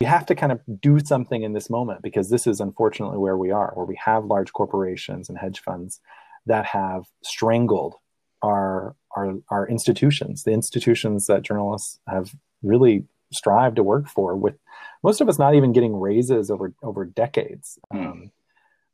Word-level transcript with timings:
we 0.00 0.06
have 0.06 0.26
to 0.26 0.34
kind 0.34 0.52
of 0.52 0.60
do 0.80 1.00
something 1.00 1.42
in 1.42 1.52
this 1.52 1.68
moment 1.68 2.02
because 2.02 2.30
this 2.30 2.46
is 2.46 2.60
unfortunately 2.60 3.18
where 3.18 3.36
we 3.36 3.50
are, 3.50 3.72
where 3.74 3.86
we 3.86 3.98
have 4.04 4.24
large 4.24 4.52
corporations 4.52 5.28
and 5.28 5.38
hedge 5.38 5.60
funds 5.60 6.00
that 6.46 6.64
have 6.66 7.04
strangled 7.22 7.96
our 8.42 8.94
our 9.16 9.34
our 9.50 9.68
institutions, 9.68 10.44
the 10.44 10.52
institutions 10.52 11.26
that 11.26 11.42
journalists 11.42 11.98
have 12.08 12.34
really 12.62 13.04
strived 13.32 13.76
to 13.76 13.82
work 13.82 14.06
for. 14.08 14.36
With 14.36 14.54
most 15.02 15.20
of 15.20 15.28
us 15.28 15.38
not 15.38 15.54
even 15.54 15.72
getting 15.72 15.98
raises 15.98 16.50
over 16.50 16.72
over 16.82 17.04
decades, 17.04 17.78
mm. 17.92 18.06
um, 18.06 18.30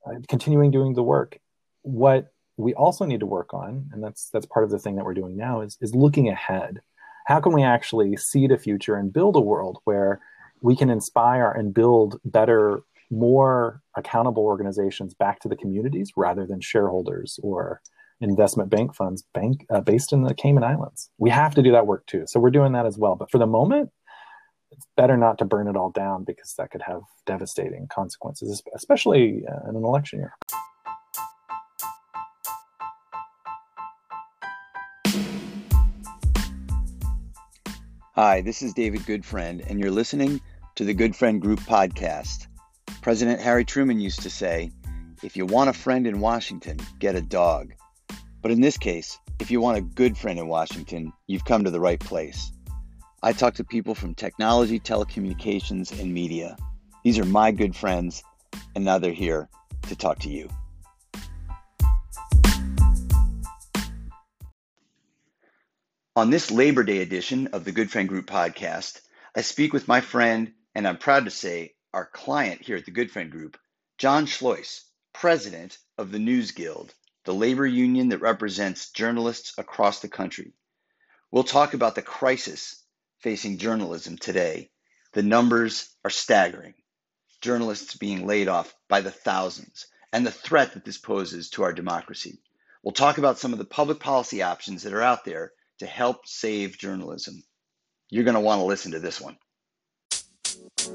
uh, 0.07 0.21
continuing 0.29 0.71
doing 0.71 0.95
the 0.95 1.03
work. 1.03 1.39
What 1.83 2.33
we 2.57 2.73
also 2.73 3.05
need 3.05 3.21
to 3.21 3.27
work 3.27 3.53
on, 3.53 3.91
and 3.93 4.03
that's 4.03 4.31
that's 4.31 4.47
part 4.47 4.65
of 4.65 4.71
the 4.71 4.79
thing 4.79 4.97
that 4.97 5.05
we're 5.05 5.13
doing 5.13 5.37
now, 5.37 5.61
is 5.61 5.77
is 5.83 5.95
looking 5.95 6.29
ahead. 6.29 6.81
How 7.27 7.41
can 7.41 7.53
we 7.53 7.63
actually 7.63 8.17
see 8.17 8.47
the 8.47 8.59
future 8.59 8.97
and 8.97 9.13
build 9.13 9.37
a 9.37 9.41
world 9.41 9.81
where 9.85 10.21
we 10.65 10.75
can 10.75 10.89
inspire 10.89 11.51
and 11.51 11.75
build 11.75 12.19
better, 12.25 12.81
more 13.11 13.83
accountable 13.99 14.45
organizations 14.45 15.13
back 15.13 15.39
to 15.41 15.47
the 15.47 15.57
communities 15.57 16.11
rather 16.17 16.47
than 16.47 16.59
shareholders 16.59 17.39
or 17.43 17.83
investment 18.23 18.71
bank 18.71 18.95
funds 18.95 19.25
bank 19.35 19.67
uh, 19.69 19.83
based 19.83 20.11
in 20.11 20.23
the 20.23 20.33
Cayman 20.33 20.65
Islands. 20.65 21.11
We 21.19 21.29
have 21.29 21.55
to 21.57 21.63
do 21.63 21.71
that 21.73 21.87
work 21.87 22.07
too. 22.07 22.25
So 22.27 22.41
we're 22.41 22.51
doing 22.51 22.73
that 22.73 22.87
as 22.87 22.97
well. 22.97 23.15
But 23.15 23.31
for 23.31 23.37
the 23.37 23.47
moment, 23.47 23.91
it's 24.71 24.87
better 24.97 25.19
not 25.19 25.37
to 25.39 25.45
burn 25.45 25.69
it 25.69 25.77
all 25.77 25.91
down 25.91 26.25
because 26.25 26.55
that 26.57 26.71
could 26.71 26.81
have 26.81 27.03
devastating 27.27 27.87
consequences, 27.93 28.63
especially 28.75 29.45
uh, 29.47 29.69
in 29.69 29.77
an 29.77 29.85
election 29.85 30.21
year. 30.21 30.33
Hi, 38.15 38.41
this 38.41 38.63
is 38.63 38.73
David 38.73 39.01
Goodfriend, 39.01 39.69
and 39.69 39.79
you're 39.79 39.91
listening 39.91 40.41
to 40.77 40.85
the 40.85 40.95
Goodfriend 40.95 41.39
Group 41.39 41.61
podcast. 41.61 42.49
President 43.01 43.41
Harry 43.41 43.65
Truman 43.65 44.01
used 44.01 44.23
to 44.23 44.31
say, 44.31 44.73
if 45.23 45.37
you 45.37 45.47
want 45.47 45.71
a 45.71 45.73
friend 45.73 46.05
in 46.05 46.19
Washington, 46.19 46.79
get 46.99 47.15
a 47.15 47.23
dog. 47.23 47.73
But 48.43 48.51
in 48.51 48.61
this 48.61 48.77
case, 48.77 49.17
if 49.39 49.53
you 49.53 49.61
want 49.61 49.79
a 49.79 49.83
good 49.83 50.19
friend 50.19 50.37
in 50.37 50.49
Washington, 50.49 51.13
you've 51.29 51.45
come 51.45 51.63
to 51.63 51.71
the 51.71 51.79
right 51.79 52.01
place. 52.01 52.51
I 53.23 53.33
talk 53.33 53.55
to 53.55 53.65
people 53.65 53.95
from 53.95 54.17
technology, 54.17 54.81
telecommunications, 54.81 55.97
and 56.01 56.13
media. 56.13 56.57
These 57.05 57.21
are 57.21 57.25
my 57.25 57.53
good 57.53 57.77
friends, 57.77 58.25
and 58.75 58.85
now 58.85 58.99
they're 58.99 59.13
here 59.13 59.49
to 59.83 59.95
talk 59.95 60.19
to 60.21 60.29
you. 60.29 60.49
On 66.17 66.31
this 66.31 66.51
Labor 66.51 66.83
Day 66.83 66.99
edition 66.99 67.47
of 67.53 67.65
the 67.65 67.73
Goodfriend 67.73 68.09
Group 68.09 68.27
podcast, 68.27 69.01
I 69.37 69.43
speak 69.43 69.73
with 69.73 69.87
my 69.87 70.01
friend 70.01 70.53
and 70.75 70.87
I'm 70.89 70.99
proud 70.99 71.27
to 71.27 71.31
say 71.31 71.75
our 71.93 72.07
client 72.07 72.63
here 72.63 72.77
at 72.77 72.85
the 72.85 72.93
Goodfriend 72.93 73.31
Group, 73.31 73.57
Jon 73.99 74.27
Schleuss, 74.27 74.83
president 75.13 75.79
of 75.97 76.11
the 76.11 76.19
News 76.19 76.51
Guild, 76.51 76.93
the 77.25 77.35
labor 77.35 77.67
union 77.67 78.09
that 78.09 78.19
represents 78.19 78.91
journalists 78.91 79.55
across 79.57 80.01
the 80.01 80.09
country. 80.09 80.53
We'll 81.31 81.45
talk 81.45 81.75
about 81.75 81.95
the 81.95 82.03
crisis 82.03 82.83
facing 83.21 83.59
journalism 83.59 84.19
today. 84.19 84.71
The 85.13 85.23
numbers 85.23 85.89
are 86.05 86.11
staggering. 86.11 86.75
Journalists 87.41 87.97
being 87.97 88.27
laid 88.27 88.49
off 88.49 88.75
by 88.89 89.01
the 89.01 89.11
thousands, 89.11 89.87
and 90.13 90.27
the 90.27 90.31
threat 90.31 90.75
that 90.75 90.85
this 90.85 90.99
poses 90.99 91.51
to 91.51 91.63
our 91.63 91.73
democracy. 91.73 92.39
We'll 92.83 92.93
talk 92.93 93.19
about 93.19 93.39
some 93.39 93.53
of 93.53 93.59
the 93.59 93.65
public 93.65 94.01
policy 94.01 94.43
options 94.43 94.83
that 94.83 94.93
are 94.93 95.03
out 95.03 95.25
there 95.25 95.53
to 95.79 95.87
help 95.87 96.27
save 96.27 96.79
journalism. 96.79 97.43
You're 98.11 98.25
going 98.25 98.35
to 98.35 98.41
want 98.41 98.61
to 98.61 98.67
listen 98.67 98.93
to 98.93 99.01
this 99.01 99.21
one. 99.21 99.37
Hey, 100.85 100.91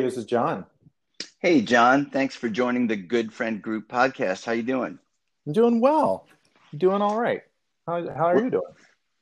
this 0.00 0.16
is 0.16 0.24
Jon. 0.24 0.66
Hey, 1.38 1.60
Jon. 1.60 2.10
Thanks 2.10 2.34
for 2.34 2.48
joining 2.48 2.88
the 2.88 2.96
Goodfriend 2.96 3.62
Group 3.62 3.88
podcast. 3.88 4.44
How 4.44 4.50
you 4.52 4.64
doing? 4.64 4.98
I'm 5.46 5.52
doing 5.52 5.80
well. 5.80 6.26
Doing 6.76 7.00
all 7.00 7.16
right. 7.16 7.42
How, 7.86 8.02
how 8.12 8.24
are 8.24 8.42
you 8.42 8.50
doing? 8.50 8.72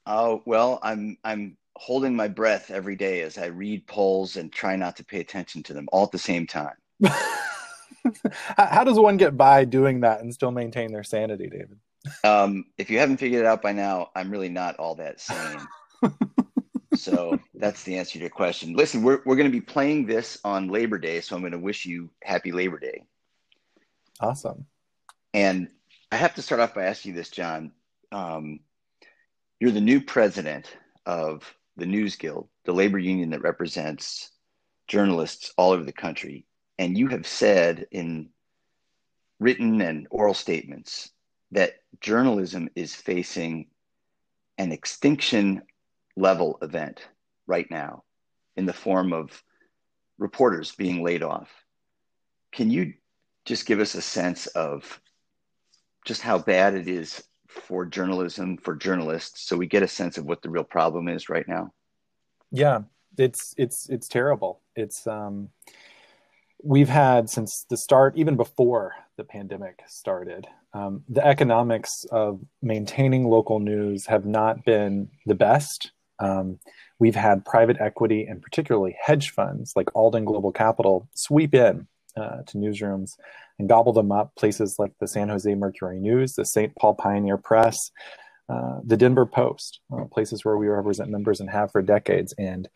Oh 0.06 0.43
well, 0.47 0.79
I'm 0.83 1.19
I'm 1.23 1.59
holding 1.77 2.17
my 2.17 2.29
breath 2.29 2.71
every 2.71 2.97
day 2.97 3.21
as 3.21 3.37
I 3.37 3.47
read 3.47 3.87
polls 3.87 4.37
and 4.37 4.50
try 4.50 4.77
not 4.77 4.97
to 4.97 5.05
pay 5.05 5.21
attention 5.21 5.62
to 5.65 5.75
them 5.75 5.91
all 5.93 6.05
at 6.05 6.12
the 6.12 6.19
same 6.19 6.47
time. 6.47 6.73
How 8.57 8.85
does 8.85 8.99
one 8.99 9.17
get 9.17 9.37
by 9.37 9.65
doing 9.65 10.01
that 10.01 10.21
and 10.21 10.33
still 10.33 10.51
maintain 10.51 10.93
their 10.93 11.05
sanity, 11.05 11.49
David? 11.49 11.79
Um, 12.25 12.67
if 12.77 12.91
you 12.91 12.99
haven't 12.99 13.19
figured 13.19 13.43
it 13.43 13.47
out 13.47 13.63
by 13.63 13.73
now, 13.73 14.11
I'm 14.15 14.31
really 14.31 14.49
not 14.49 14.77
all 14.77 14.95
that 14.97 15.21
sane. 15.21 15.61
so 16.95 17.39
that's 17.55 17.83
the 17.83 17.99
answer 17.99 18.15
to 18.15 18.19
your 18.21 18.31
question. 18.31 18.75
Listen, 18.75 19.03
we're, 19.03 19.21
we're 19.25 19.37
going 19.37 19.51
to 19.51 19.57
be 19.57 19.61
playing 19.61 20.07
this 20.07 20.39
on 20.45 20.69
Labor 20.69 20.99
Day, 20.99 21.21
so 21.21 21.35
I'm 21.37 21.43
going 21.43 21.53
to 21.53 21.59
wish 21.59 21.87
you 21.87 22.11
happy 22.23 22.53
Labor 22.53 22.79
Day. 22.79 23.05
Awesome. 24.21 24.67
And 25.35 25.69
I 26.11 26.17
have 26.17 26.35
to 26.35 26.43
start 26.43 26.61
off 26.61 26.75
by 26.75 26.85
asking 26.85 27.13
you 27.13 27.17
this, 27.17 27.31
Jon. 27.31 27.73
Um, 28.11 28.61
you're 29.61 29.71
the 29.71 29.81
new 29.81 30.01
president 30.01 30.67
of 31.05 31.43
the 31.77 31.87
News 31.87 32.17
Guild, 32.17 32.49
the 32.65 32.73
labor 32.73 32.99
union 32.99 33.31
that 33.31 33.43
represents 33.43 34.31
journalists 34.87 35.53
all 35.57 35.73
over 35.73 35.85
the 35.85 35.93
country. 35.93 36.47
And 36.78 36.97
you 36.97 37.09
have 37.09 37.27
said 37.27 37.87
in 37.91 38.31
written 39.41 39.81
and 39.81 40.06
oral 40.11 40.34
statements 40.34 41.11
that 41.53 41.75
journalism 42.00 42.69
is 42.75 42.94
facing 42.94 43.66
an 44.59 44.72
extinction 44.72 45.62
level 46.17 46.59
event 46.62 47.06
right 47.47 47.71
now 47.71 48.03
in 48.56 48.67
the 48.67 48.72
form 48.72 49.12
of 49.12 49.43
reporters 50.19 50.72
being 50.72 51.03
laid 51.03 51.22
off. 51.22 51.49
Can 52.53 52.71
you 52.71 52.94
just 53.44 53.67
give 53.67 53.81
us 53.81 53.94
a 53.94 54.03
sense 54.03 54.47
of 54.49 55.00
just 56.05 56.22
how 56.22 56.38
bad 56.38 56.75
it 56.75 56.88
is 56.88 57.22
for 57.47 57.87
journalism, 57.87 58.56
for 58.56 58.75
journalists, 58.75 59.43
so 59.43 59.56
we 59.56 59.67
get 59.67 59.83
a 59.83 59.88
sense 59.88 60.19
of 60.19 60.25
what 60.25 60.43
the 60.43 60.50
real 60.50 60.65
problem 60.65 61.09
is 61.09 61.28
right 61.28 61.47
now? 61.49 61.72
Yeah, 62.50 62.81
it's 63.17 63.55
it's 63.56 63.88
it's 63.88 64.09
terrible. 64.09 64.61
It's 64.75 65.06
um 65.06 65.50
we've 66.63 66.89
had 66.89 67.31
since 67.31 67.65
the 67.71 67.77
start, 67.77 68.17
even 68.17 68.37
before 68.37 68.95
the 69.17 69.25
pandemic 69.25 69.83
started, 69.87 70.47
um, 70.75 71.03
the 71.09 71.25
economics 71.25 72.05
of 72.11 72.41
maintaining 72.63 73.29
local 73.29 73.59
news 73.61 74.07
have 74.07 74.27
not 74.27 74.65
been 74.65 75.09
the 75.27 75.35
best. 75.35 75.93
Um, 76.19 76.59
we've 76.99 77.15
had 77.15 77.45
private 77.45 77.79
equity 77.81 78.25
and 78.25 78.43
particularly 78.43 78.97
hedge 79.01 79.31
funds 79.31 79.73
like 79.77 79.95
Alden 79.95 80.25
Global 80.25 80.53
Capital 80.53 81.09
sweep 81.15 81.55
in 81.55 81.87
uh, 82.17 82.43
to 82.47 82.59
newsrooms 82.59 83.13
and 83.59 83.69
gobble 83.69 83.93
them 83.93 84.13
up. 84.13 84.35
Places 84.35 84.77
like 84.79 84.93
the 85.01 85.09
San 85.09 85.29
Jose 85.29 85.53
Mercury 85.55 86.01
News, 86.01 86.35
the 86.35 86.45
St. 86.45 86.75
Paul 86.77 86.95
Pioneer 86.95 87.37
Press, 87.37 87.91
uh, 88.49 88.81
the 88.85 88.97
Denver 88.97 89.27
Post, 89.27 89.81
uh, 89.93 90.05
places 90.05 90.45
where 90.45 90.57
we 90.57 90.69
represent 90.69 91.11
members 91.11 91.41
and 91.41 91.51
have 91.51 91.71
for 91.71 91.83
decades. 91.83 92.35
And 92.37 92.69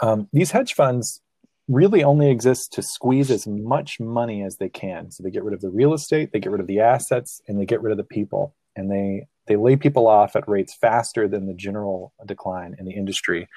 um, 0.00 0.28
these 0.32 0.52
hedge 0.52 0.74
funds 0.74 1.20
really 1.68 2.02
only 2.02 2.30
exists 2.30 2.66
to 2.68 2.82
squeeze 2.82 3.30
as 3.30 3.46
much 3.46 4.00
money 4.00 4.42
as 4.42 4.56
they 4.56 4.70
can. 4.70 5.10
So 5.10 5.22
they 5.22 5.30
get 5.30 5.44
rid 5.44 5.54
of 5.54 5.60
the 5.60 5.70
real 5.70 5.92
estate, 5.92 6.32
they 6.32 6.40
get 6.40 6.50
rid 6.50 6.60
of 6.60 6.66
the 6.66 6.80
assets, 6.80 7.42
and 7.46 7.60
they 7.60 7.66
get 7.66 7.82
rid 7.82 7.92
of 7.92 7.98
the 7.98 8.04
people. 8.04 8.54
And 8.74 8.90
they 8.90 9.26
they 9.46 9.56
lay 9.56 9.76
people 9.76 10.06
off 10.06 10.36
at 10.36 10.48
rates 10.48 10.74
faster 10.74 11.26
than 11.26 11.46
the 11.46 11.54
general 11.54 12.12
decline 12.26 12.76
in 12.78 12.84
the 12.84 12.92
industry. 12.92 13.48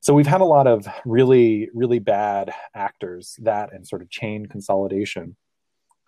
So 0.00 0.14
we've 0.14 0.26
had 0.26 0.40
a 0.40 0.46
lot 0.46 0.66
of 0.66 0.86
really 1.04 1.68
really 1.74 1.98
bad 1.98 2.52
actors 2.74 3.36
that 3.42 3.72
and 3.72 3.86
sort 3.86 4.02
of 4.02 4.10
chain 4.10 4.46
consolidation. 4.46 5.36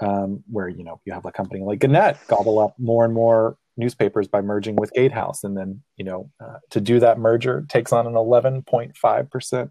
Um, 0.01 0.43
where 0.51 0.69
you 0.69 0.83
know 0.83 1.01
you 1.05 1.13
have 1.13 1.27
a 1.27 1.31
company 1.31 1.63
like 1.63 1.79
Gannett 1.79 2.17
gobble 2.27 2.59
up 2.59 2.75
more 2.79 3.05
and 3.05 3.15
more 3.15 3.57
newspapers 3.77 4.27
by 4.27 4.41
merging 4.41 4.75
with 4.75 4.93
Gatehouse, 4.93 5.45
and 5.45 5.57
then 5.57 5.83
you 5.97 6.05
know 6.05 6.31
uh, 6.41 6.59
to 6.71 6.81
do 6.81 6.99
that 7.01 7.19
merger 7.19 7.65
takes 7.69 7.93
on 7.93 8.07
an 8.07 8.15
11.5 8.15 9.31
percent 9.31 9.71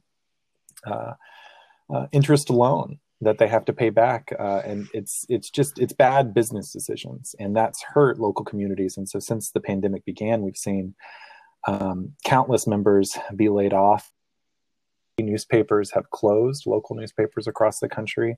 uh, 0.86 1.14
uh, 1.94 2.08
interest 2.12 2.50
loan 2.50 3.00
that 3.22 3.38
they 3.38 3.48
have 3.48 3.66
to 3.66 3.74
pay 3.74 3.90
back, 3.90 4.34
uh, 4.40 4.62
and 4.66 4.88
it's 4.94 5.26
it's 5.30 5.50
just 5.50 5.80
it's 5.80 5.94
bad 5.94 6.34
business 6.34 6.72
decisions, 6.72 7.36
and 7.40 7.56
that's 7.56 7.84
hurt 7.84 8.20
local 8.20 8.44
communities. 8.44 8.98
And 8.98 9.08
so 9.08 9.20
since 9.20 9.52
the 9.52 9.60
pandemic 9.60 10.06
began, 10.06 10.42
we've 10.42 10.58
seen 10.58 10.96
um, 11.68 12.14
countless 12.26 12.68
members 12.68 13.18
be 13.36 13.50
laid 13.50 13.74
off. 13.74 14.12
Newspapers 15.20 15.92
have 15.92 16.10
closed, 16.10 16.66
local 16.66 16.96
newspapers 16.96 17.48
across 17.48 17.80
the 17.80 17.90
country. 17.90 18.38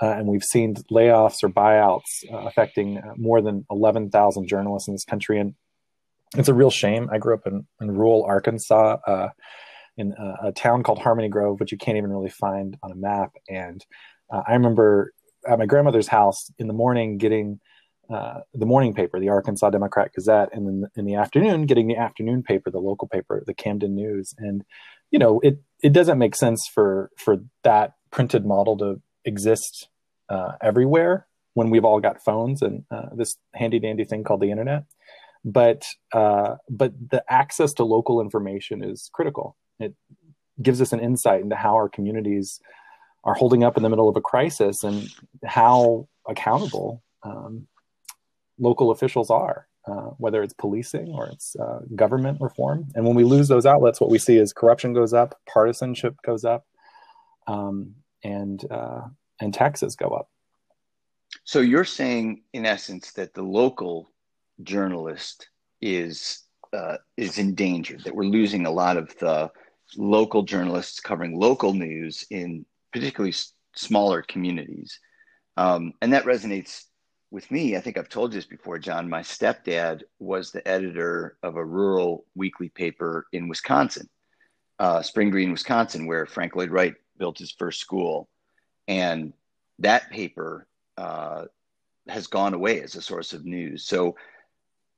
Uh, 0.00 0.06
and 0.06 0.26
we've 0.26 0.44
seen 0.44 0.74
layoffs 0.90 1.42
or 1.42 1.48
buyouts 1.48 2.24
uh, 2.32 2.46
affecting 2.46 2.98
uh, 2.98 3.12
more 3.16 3.42
than 3.42 3.66
11,000 3.70 4.48
journalists 4.48 4.88
in 4.88 4.94
this 4.94 5.04
country. 5.04 5.38
And 5.38 5.54
it's 6.36 6.48
a 6.48 6.54
real 6.54 6.70
shame. 6.70 7.10
I 7.12 7.18
grew 7.18 7.34
up 7.34 7.46
in, 7.46 7.66
in 7.80 7.90
rural 7.90 8.24
Arkansas, 8.24 8.96
uh, 9.06 9.28
in 9.96 10.12
a, 10.18 10.48
a, 10.48 10.52
town 10.52 10.82
called 10.82 10.98
Harmony 10.98 11.28
Grove, 11.28 11.60
which 11.60 11.72
you 11.72 11.78
can't 11.78 11.98
even 11.98 12.10
really 12.10 12.30
find 12.30 12.76
on 12.82 12.92
a 12.92 12.94
map. 12.94 13.32
And 13.48 13.84
uh, 14.32 14.42
I 14.46 14.54
remember 14.54 15.12
at 15.46 15.58
my 15.58 15.66
grandmother's 15.66 16.08
house 16.08 16.50
in 16.58 16.66
the 16.66 16.72
morning 16.72 17.18
getting 17.18 17.60
uh, 18.12 18.40
the 18.54 18.66
morning 18.66 18.94
paper, 18.94 19.18
the 19.18 19.28
Arkansas 19.28 19.70
Democrat 19.70 20.12
Gazette, 20.14 20.50
and 20.52 20.66
then 20.66 20.90
in 20.96 21.04
the 21.04 21.14
afternoon 21.14 21.66
getting 21.66 21.88
the 21.88 21.96
afternoon 21.96 22.42
paper, 22.42 22.70
the 22.70 22.78
local 22.78 23.08
paper, 23.08 23.42
the 23.46 23.54
Camden 23.54 23.94
News. 23.94 24.34
And 24.38 24.64
you 25.10 25.18
know, 25.18 25.40
it 25.40 25.58
it 25.82 25.92
doesn't 25.92 26.18
make 26.18 26.34
sense 26.34 26.66
for 26.66 27.10
for 27.16 27.38
that 27.64 27.92
printed 28.10 28.44
model 28.44 28.76
to 28.78 29.00
exist 29.24 29.88
uh, 30.28 30.52
everywhere 30.60 31.26
when 31.54 31.70
we've 31.70 31.84
all 31.84 32.00
got 32.00 32.22
phones 32.22 32.62
and 32.62 32.84
uh, 32.90 33.08
this 33.14 33.36
handy 33.54 33.78
dandy 33.78 34.04
thing 34.04 34.24
called 34.24 34.40
the 34.40 34.50
internet. 34.50 34.84
But 35.44 35.84
uh, 36.12 36.56
but 36.68 36.92
the 37.10 37.24
access 37.28 37.72
to 37.74 37.84
local 37.84 38.20
information 38.20 38.82
is 38.82 39.10
critical. 39.12 39.56
It 39.82 39.94
gives 40.60 40.80
us 40.80 40.92
an 40.92 41.00
insight 41.00 41.42
into 41.42 41.56
how 41.56 41.74
our 41.74 41.88
communities 41.88 42.60
are 43.24 43.34
holding 43.34 43.62
up 43.64 43.76
in 43.76 43.82
the 43.82 43.88
middle 43.88 44.08
of 44.08 44.16
a 44.16 44.20
crisis 44.20 44.84
and 44.84 45.08
how 45.44 46.08
accountable 46.28 47.02
um, 47.22 47.66
local 48.58 48.90
officials 48.90 49.30
are, 49.30 49.68
uh, 49.86 50.10
whether 50.18 50.42
it's 50.42 50.54
policing 50.54 51.08
or 51.08 51.28
it's 51.28 51.56
uh, 51.56 51.80
government 51.94 52.38
reform. 52.40 52.86
And 52.94 53.04
when 53.04 53.14
we 53.14 53.24
lose 53.24 53.48
those 53.48 53.66
outlets, 53.66 54.00
what 54.00 54.10
we 54.10 54.18
see 54.18 54.36
is 54.36 54.52
corruption 54.52 54.92
goes 54.92 55.12
up, 55.12 55.38
partisanship 55.48 56.16
goes 56.24 56.44
up, 56.44 56.66
um, 57.46 57.94
and 58.24 58.64
uh, 58.70 59.02
and 59.40 59.52
taxes 59.52 59.96
go 59.96 60.08
up. 60.08 60.28
So 61.44 61.60
you're 61.60 61.84
saying, 61.84 62.42
in 62.52 62.66
essence, 62.66 63.12
that 63.12 63.34
the 63.34 63.42
local 63.42 64.12
journalist 64.62 65.48
is 65.80 66.44
uh, 66.72 66.98
is 67.16 67.38
in 67.38 67.54
danger. 67.54 67.98
That 68.04 68.14
we're 68.14 68.24
losing 68.24 68.66
a 68.66 68.70
lot 68.70 68.96
of 68.96 69.16
the 69.18 69.50
local 69.96 70.42
journalists 70.42 71.00
covering 71.00 71.38
local 71.38 71.72
news 71.74 72.24
in 72.30 72.64
particularly 72.92 73.34
smaller 73.74 74.22
communities, 74.22 74.98
um, 75.56 75.92
and 76.02 76.12
that 76.12 76.24
resonates 76.24 76.84
with 77.30 77.50
me. 77.50 77.76
I 77.76 77.80
think 77.80 77.96
I've 77.96 78.08
told 78.08 78.32
you 78.32 78.38
this 78.38 78.46
before, 78.46 78.78
Jon. 78.78 79.08
My 79.08 79.22
stepdad 79.22 80.02
was 80.18 80.50
the 80.50 80.66
editor 80.68 81.36
of 81.42 81.56
a 81.56 81.64
rural 81.64 82.26
weekly 82.34 82.68
paper 82.68 83.26
in 83.32 83.48
Wisconsin, 83.48 84.08
uh, 84.78 85.02
Spring 85.02 85.30
Green, 85.30 85.50
Wisconsin, 85.50 86.06
where 86.06 86.26
Frank 86.26 86.54
Lloyd 86.54 86.70
Wright 86.70 86.94
built 87.18 87.38
his 87.38 87.52
first 87.52 87.80
school, 87.80 88.28
and 88.88 89.32
that 89.78 90.10
paper 90.10 90.66
uh, 90.98 91.44
has 92.08 92.26
gone 92.26 92.54
away 92.54 92.80
as 92.82 92.94
a 92.94 93.02
source 93.02 93.32
of 93.32 93.44
news. 93.44 93.86
So, 93.86 94.16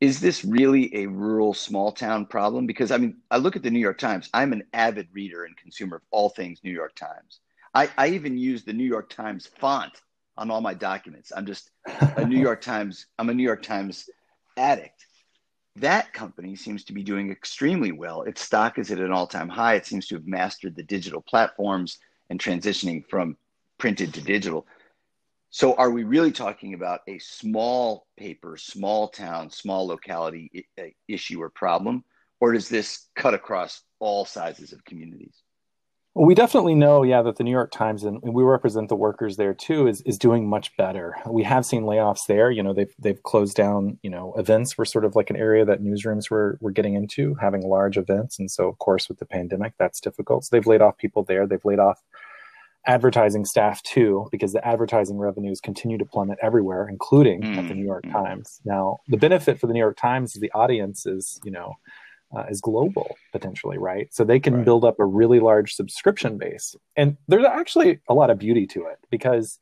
is 0.05 0.21
this 0.21 0.45
really 0.45 0.95
a 0.95 1.06
rural 1.06 1.55
small 1.55 1.91
town 1.91 2.27
problem? 2.27 2.67
Because 2.67 2.91
I 2.91 2.99
mean, 2.99 3.17
I 3.31 3.39
look 3.39 3.56
at 3.56 3.62
the 3.62 3.71
New 3.71 3.79
York 3.79 3.97
Times. 3.97 4.29
I'm 4.35 4.53
an 4.53 4.65
avid 4.75 5.09
reader 5.15 5.45
and 5.45 5.56
consumer 5.56 5.97
of 5.97 6.03
all 6.11 6.29
things 6.29 6.61
New 6.62 6.73
York 6.73 6.95
Times. 6.95 7.41
I, 7.73 7.89
I 7.97 8.09
even 8.09 8.37
use 8.37 8.65
the 8.65 8.75
New 8.75 8.85
York 8.85 9.09
Times 9.09 9.47
font 9.47 10.03
on 10.37 10.51
all 10.51 10.61
my 10.61 10.75
documents. 10.75 11.33
I'm 11.35 11.47
just 11.47 11.71
a 11.87 12.27
New 12.27 12.39
York 12.39 12.61
Times. 12.73 13.06
I'm 13.19 13.31
a 13.31 13.35
New 13.35 13.43
York 13.43 13.62
Times 13.62 14.11
addict. 14.59 15.06
That 15.77 16.12
company 16.12 16.55
seems 16.55 16.85
to 16.85 16.93
be 16.93 17.03
doing 17.03 17.31
extremely 17.31 17.91
well. 17.91 18.25
Its 18.25 18.43
stock 18.43 18.79
is 18.79 18.91
at 18.91 18.99
an 18.99 19.11
all-time 19.11 19.49
high. 19.49 19.77
It 19.77 19.87
seems 19.87 20.07
to 20.09 20.17
have 20.17 20.27
mastered 20.27 20.77
the 20.77 20.83
digital 20.83 21.23
platforms 21.23 21.97
and 22.29 22.39
transitioning 22.39 23.09
from 23.09 23.39
printed 23.79 24.12
to 24.12 24.21
digital. 24.21 24.67
So, 25.55 25.75
are 25.75 25.93
we 25.93 26.03
really 26.03 26.33
talking 26.33 26.75
about 26.75 27.03
a 27.06 27.21
small 27.21 28.09
paper, 28.17 28.56
small 28.56 29.06
town, 29.06 29.51
small 29.51 29.87
locality 29.87 30.67
uh, 30.77 30.87
issue 31.06 31.41
or 31.41 31.49
problem, 31.49 32.03
or 32.41 32.55
does 32.55 32.69
this 32.69 33.06
cut 33.15 33.35
across 33.35 33.81
all 34.01 34.25
sizes 34.25 34.73
of 34.73 34.85
communities? 34.85 35.45
Well, 36.15 36.27
we 36.27 36.35
definitely 36.35 36.75
know, 36.75 37.05
yeah, 37.05 37.23
that 37.23 37.37
the 37.37 37.45
New 37.45 37.53
York 37.53 37.71
Times 37.71 38.03
and 38.03 38.21
we 38.23 38.43
represent 38.43 38.89
the 38.89 38.97
workers 38.97 39.37
there 39.37 39.55
too 39.55 39.87
is 39.87 40.01
is 40.01 40.19
doing 40.19 40.49
much 40.49 40.77
better. 40.77 41.17
We 41.25 41.45
have 41.45 41.65
seen 41.65 41.85
layoffs 41.85 42.27
there. 42.27 42.50
You 42.50 42.65
know, 42.65 42.73
they've 42.73 42.95
they've 42.99 43.23
closed 43.23 43.57
down. 43.57 44.00
You 44.03 44.11
know, 44.11 44.35
events 44.37 44.77
were 44.77 44.85
sort 44.85 45.05
of 45.05 45.15
like 45.15 45.31
an 45.31 45.37
area 45.37 45.65
that 45.65 45.83
newsrooms 45.83 46.31
were 46.31 46.59
were 46.61 46.73
getting 46.73 46.95
into, 46.95 47.37
having 47.41 47.62
large 47.62 47.97
events, 47.97 48.41
and 48.41 48.50
so 48.50 48.69
of 48.69 48.79
course 48.79 49.09
with 49.09 49.21
the 49.21 49.27
pandemic, 49.27 49.75
that's 49.79 50.00
difficult. 50.00 50.45
So 50.45 50.57
they've 50.57 50.67
laid 50.67 50.83
off 50.83 50.99
people 50.99 51.23
there. 51.23 51.47
They've 51.47 51.65
laid 51.65 51.79
off 51.79 52.03
advertising 52.87 53.45
staff 53.45 53.83
too, 53.83 54.29
because 54.31 54.53
the 54.53 54.67
advertising 54.67 55.19
revenues 55.19 55.61
continue 55.61 55.99
to 55.99 56.05
plummet 56.05 56.39
everywhere, 56.43 56.89
including 56.89 57.43
mm. 57.43 57.57
at 57.57 57.69
the 57.69 57.75
New 57.75 57.85
York 57.85 58.05
mm. 58.05 58.13
Times. 58.13 58.61
Now, 58.65 58.99
the 59.09 59.17
benefit 59.17 59.59
for 59.59 59.67
the 59.67 59.73
New 59.73 59.81
York 59.81 59.97
Times 59.97 60.35
is 60.35 60.41
the 60.41 60.53
audience 60.53 61.07
is, 61.07 61.41
you 61.45 61.51
know, 61.51 61.75
uh, 62.37 62.45
is 62.51 62.61
global 62.61 63.17
potentially, 63.33 63.79
right? 63.79 64.13
So 64.13 64.25
they 64.25 64.41
can 64.41 64.55
right. 64.57 64.65
build 64.65 64.85
up 64.85 64.99
a 64.99 65.05
really 65.05 65.41
large 65.41 65.75
subscription 65.75 66.37
base, 66.37 66.75
and 66.97 67.17
there's 67.29 67.45
actually 67.45 68.01
a 68.09 68.15
lot 68.15 68.31
of 68.31 68.39
beauty 68.39 68.67
to 68.69 68.87
it 68.87 68.99
because 69.11 69.59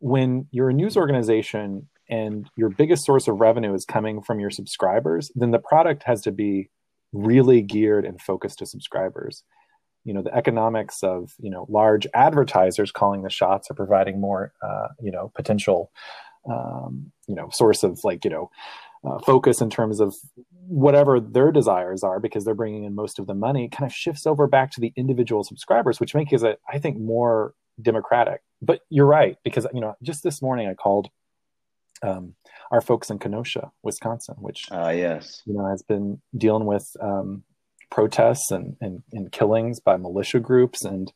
when 0.00 0.46
you're 0.50 0.70
a 0.70 0.74
news 0.74 0.96
organization 0.96 1.88
and 2.08 2.48
your 2.56 2.70
biggest 2.70 3.04
source 3.04 3.28
of 3.28 3.40
revenue 3.40 3.74
is 3.74 3.84
coming 3.84 4.22
from 4.22 4.40
your 4.40 4.50
subscribers, 4.50 5.30
then 5.34 5.50
the 5.50 5.58
product 5.58 6.02
has 6.04 6.22
to 6.22 6.32
be 6.32 6.70
really 7.12 7.62
geared 7.62 8.04
and 8.04 8.20
focused 8.20 8.58
to 8.58 8.66
subscribers 8.66 9.42
you 10.08 10.14
know 10.14 10.22
the 10.22 10.34
economics 10.34 11.02
of 11.02 11.34
you 11.38 11.50
know 11.50 11.66
large 11.68 12.06
advertisers 12.14 12.90
calling 12.90 13.22
the 13.22 13.30
shots 13.30 13.70
or 13.70 13.74
providing 13.74 14.20
more 14.20 14.54
uh, 14.62 14.88
you 15.02 15.10
know 15.10 15.30
potential 15.34 15.92
um, 16.50 17.12
you 17.26 17.34
know 17.34 17.50
source 17.52 17.82
of 17.82 18.00
like 18.04 18.24
you 18.24 18.30
know 18.30 18.50
uh, 19.04 19.18
focus 19.18 19.60
in 19.60 19.68
terms 19.68 20.00
of 20.00 20.16
whatever 20.66 21.20
their 21.20 21.52
desires 21.52 22.02
are 22.02 22.18
because 22.18 22.44
they're 22.44 22.54
bringing 22.54 22.84
in 22.84 22.94
most 22.94 23.18
of 23.18 23.26
the 23.26 23.34
money 23.34 23.68
kind 23.68 23.88
of 23.88 23.94
shifts 23.94 24.26
over 24.26 24.46
back 24.46 24.70
to 24.72 24.80
the 24.80 24.92
individual 24.96 25.44
subscribers 25.44 26.00
which 26.00 26.14
makes 26.14 26.32
it 26.32 26.58
i 26.72 26.78
think 26.78 26.98
more 26.98 27.54
democratic. 27.80 28.42
But 28.60 28.80
you're 28.90 29.06
right 29.06 29.36
because 29.44 29.66
you 29.72 29.80
know 29.80 29.94
just 30.02 30.22
this 30.22 30.42
morning 30.42 30.68
i 30.68 30.74
called 30.74 31.10
um, 32.02 32.34
our 32.70 32.80
folks 32.80 33.10
in 33.10 33.18
kenosha 33.18 33.70
wisconsin 33.82 34.36
which 34.38 34.70
uh, 34.72 34.92
yes. 34.94 35.42
you 35.46 35.54
know 35.54 35.66
has 35.66 35.82
been 35.82 36.20
dealing 36.36 36.64
with 36.64 36.96
um, 37.00 37.44
protests 37.90 38.50
and, 38.50 38.76
and, 38.80 39.02
and 39.12 39.32
killings 39.32 39.80
by 39.80 39.96
militia 39.96 40.40
groups. 40.40 40.84
And 40.84 41.12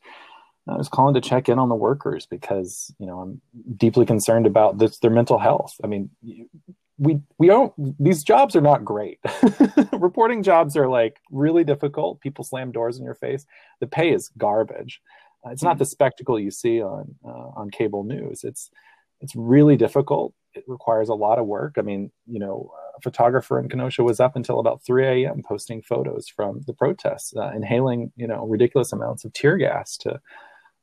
I 0.67 0.77
was 0.77 0.89
calling 0.89 1.13
to 1.15 1.21
check 1.21 1.49
in 1.49 1.59
on 1.59 1.69
the 1.69 1.75
workers 1.75 2.25
because, 2.25 2.93
you 2.99 3.05
know, 3.05 3.19
I'm 3.19 3.41
deeply 3.75 4.05
concerned 4.05 4.47
about 4.47 4.77
this, 4.77 4.99
their 4.99 5.11
mental 5.11 5.37
health. 5.37 5.73
I 5.83 5.87
mean, 5.87 6.09
we, 6.97 7.19
we 7.37 7.47
don't, 7.47 7.73
these 8.01 8.23
jobs 8.23 8.55
are 8.55 8.61
not 8.61 8.85
great. 8.85 9.19
Reporting 9.93 10.43
jobs 10.43 10.77
are 10.77 10.87
like 10.87 11.17
really 11.31 11.63
difficult. 11.63 12.21
People 12.21 12.43
slam 12.43 12.71
doors 12.71 12.97
in 12.97 13.03
your 13.03 13.15
face. 13.15 13.45
The 13.79 13.87
pay 13.87 14.11
is 14.11 14.31
garbage. 14.37 15.01
It's 15.45 15.63
not 15.63 15.75
hmm. 15.75 15.79
the 15.79 15.85
spectacle 15.85 16.39
you 16.39 16.51
see 16.51 16.81
on, 16.81 17.15
uh, 17.25 17.49
on 17.55 17.69
cable 17.69 18.03
news. 18.03 18.43
It's, 18.43 18.69
it's 19.19 19.35
really 19.35 19.75
difficult. 19.75 20.33
It 20.55 20.63
requires 20.67 21.09
a 21.09 21.13
lot 21.13 21.39
of 21.39 21.45
work. 21.45 21.75
I 21.77 21.81
mean, 21.81 22.11
you 22.27 22.39
know, 22.39 22.71
a 22.97 23.01
photographer 23.01 23.59
in 23.59 23.69
Kenosha 23.69 24.03
was 24.03 24.19
up 24.19 24.35
until 24.35 24.59
about 24.59 24.83
3 24.85 25.25
a.m. 25.25 25.41
posting 25.47 25.81
photos 25.81 26.27
from 26.27 26.61
the 26.67 26.73
protests, 26.73 27.35
uh, 27.35 27.51
inhaling, 27.55 28.11
you 28.15 28.27
know, 28.27 28.45
ridiculous 28.45 28.93
amounts 28.93 29.25
of 29.25 29.33
tear 29.33 29.57
gas 29.57 29.97
to 29.97 30.19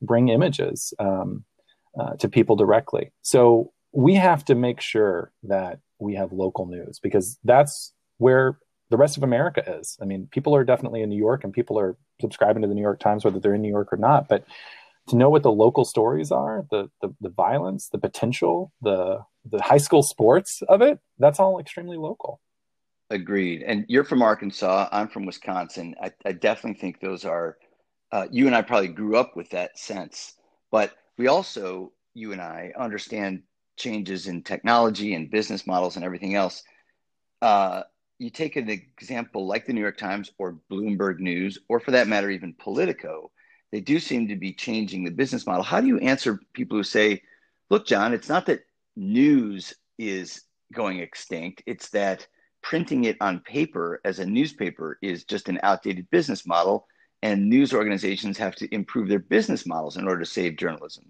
bring 0.03 0.29
images 0.29 0.95
um, 0.99 1.45
uh, 1.99 2.15
to 2.15 2.29
people 2.29 2.57
directly. 2.57 3.13
So 3.23 3.73
we 3.93 4.15
have 4.15 4.45
to 4.47 4.55
make 4.55 4.81
sure 4.81 5.33
that 5.45 5.81
we 5.99 6.15
have 6.15 6.33
local 6.33 6.67
news 6.67 6.99
because 7.01 7.39
that's 7.45 7.93
where 8.19 8.59
the 8.91 8.97
rest 8.97 9.17
of 9.17 9.23
America 9.23 9.63
is. 9.79 9.97
I 10.03 10.05
mean, 10.05 10.29
people 10.31 10.55
are 10.55 10.65
definitely 10.65 11.03
in 11.03 11.09
New 11.09 11.19
York 11.19 11.45
and 11.45 11.53
people 11.53 11.79
are 11.79 11.97
subscribing 12.21 12.63
to 12.63 12.69
the 12.69 12.75
New 12.75 12.83
York 12.83 13.01
Times, 13.01 13.25
whether 13.25 13.39
they're 13.39 13.55
in 13.55 13.63
New 13.63 13.69
York 13.69 13.93
or 13.93 13.97
not. 13.97 14.29
But 14.29 14.45
to 15.09 15.17
know 15.17 15.31
what 15.31 15.43
the 15.43 15.53
local 15.53 15.85
stories 15.85 16.31
are, 16.31 16.65
the, 16.71 16.91
the, 17.01 17.15
the 17.21 17.31
violence, 17.31 17.89
the 17.89 17.99
potential, 17.99 18.73
the 18.83 19.21
the 19.45 19.63
high 19.63 19.79
school 19.79 20.03
sports 20.03 20.63
of 20.69 20.83
it, 20.83 20.99
that's 21.19 21.41
all 21.41 21.59
extremely 21.59 21.97
local. 21.97 22.41
Agreed. 23.11 23.63
And 23.63 23.85
you're 23.89 24.05
from 24.05 24.23
Arkansas. 24.23 24.89
I'm 24.93 25.09
from 25.09 25.27
Wisconsin. 25.27 25.95
I, 26.01 26.13
I 26.25 26.33
definitely 26.33 26.81
think 26.81 27.01
those 27.01 27.25
are. 27.25 27.57
Uh, 28.13 28.27
you 28.31 28.47
and 28.47 28.57
I 28.57 28.63
probably 28.63 28.89
grew 28.89 29.17
up 29.17 29.37
with 29.37 29.51
that 29.51 29.79
sense, 29.79 30.35
but 30.73 30.93
we 31.17 31.29
also, 31.29 31.93
you 32.13 32.33
and 32.33 32.41
I, 32.41 32.73
understand 32.77 33.43
changes 33.77 34.27
in 34.27 34.43
technology 34.43 35.15
and 35.15 35.31
business 35.31 35.65
models 35.65 35.95
and 35.95 36.05
everything 36.05 36.35
else. 36.35 36.65
Uh, 37.41 37.83
you 38.19 38.29
take 38.29 38.57
an 38.57 38.69
example 38.69 39.47
like 39.47 39.65
the 39.65 39.73
New 39.73 39.81
York 39.81 39.97
Times 39.97 40.33
or 40.39 40.59
Bloomberg 40.71 41.21
News, 41.21 41.59
or 41.69 41.79
for 41.79 41.93
that 41.93 42.09
matter, 42.09 42.31
even 42.31 42.53
Politico 42.53 43.31
they 43.73 43.81
do 43.81 44.01
seem 44.01 44.29
to 44.29 44.37
be 44.37 44.53
changing 44.53 45.05
the 45.05 45.11
business 45.11 45.47
model. 45.47 45.63
How 45.63 45.81
do 45.81 45.87
you 45.87 45.99
answer 45.99 46.41
people 46.53 46.77
who 46.77 46.83
say, 46.83 47.23
look, 47.69 47.87
Jon, 47.87 48.13
it's 48.13 48.29
not 48.29 48.47
that 48.47 48.65
news 48.97 49.75
is 49.99 50.43
going 50.73 51.01
extinct, 51.01 51.63
it's 51.67 51.91
that 51.91 52.27
printing 52.63 53.05
it 53.05 53.17
on 53.21 53.41
paper 53.41 54.01
as 54.05 54.19
a 54.19 54.27
newspaper 54.27 54.99
is 55.03 55.25
just 55.25 55.49
an 55.49 55.59
outdated 55.63 56.11
business 56.11 56.47
model, 56.47 56.87
and 57.23 57.49
news 57.49 57.73
organizations 57.73 58.39
have 58.39 58.55
to 58.57 58.73
improve 58.75 59.09
their 59.09 59.19
business 59.19 59.67
models 59.67 59.97
in 59.97 60.07
order 60.07 60.21
to 60.21 60.27
save 60.27 60.57
journalism. 60.57 61.05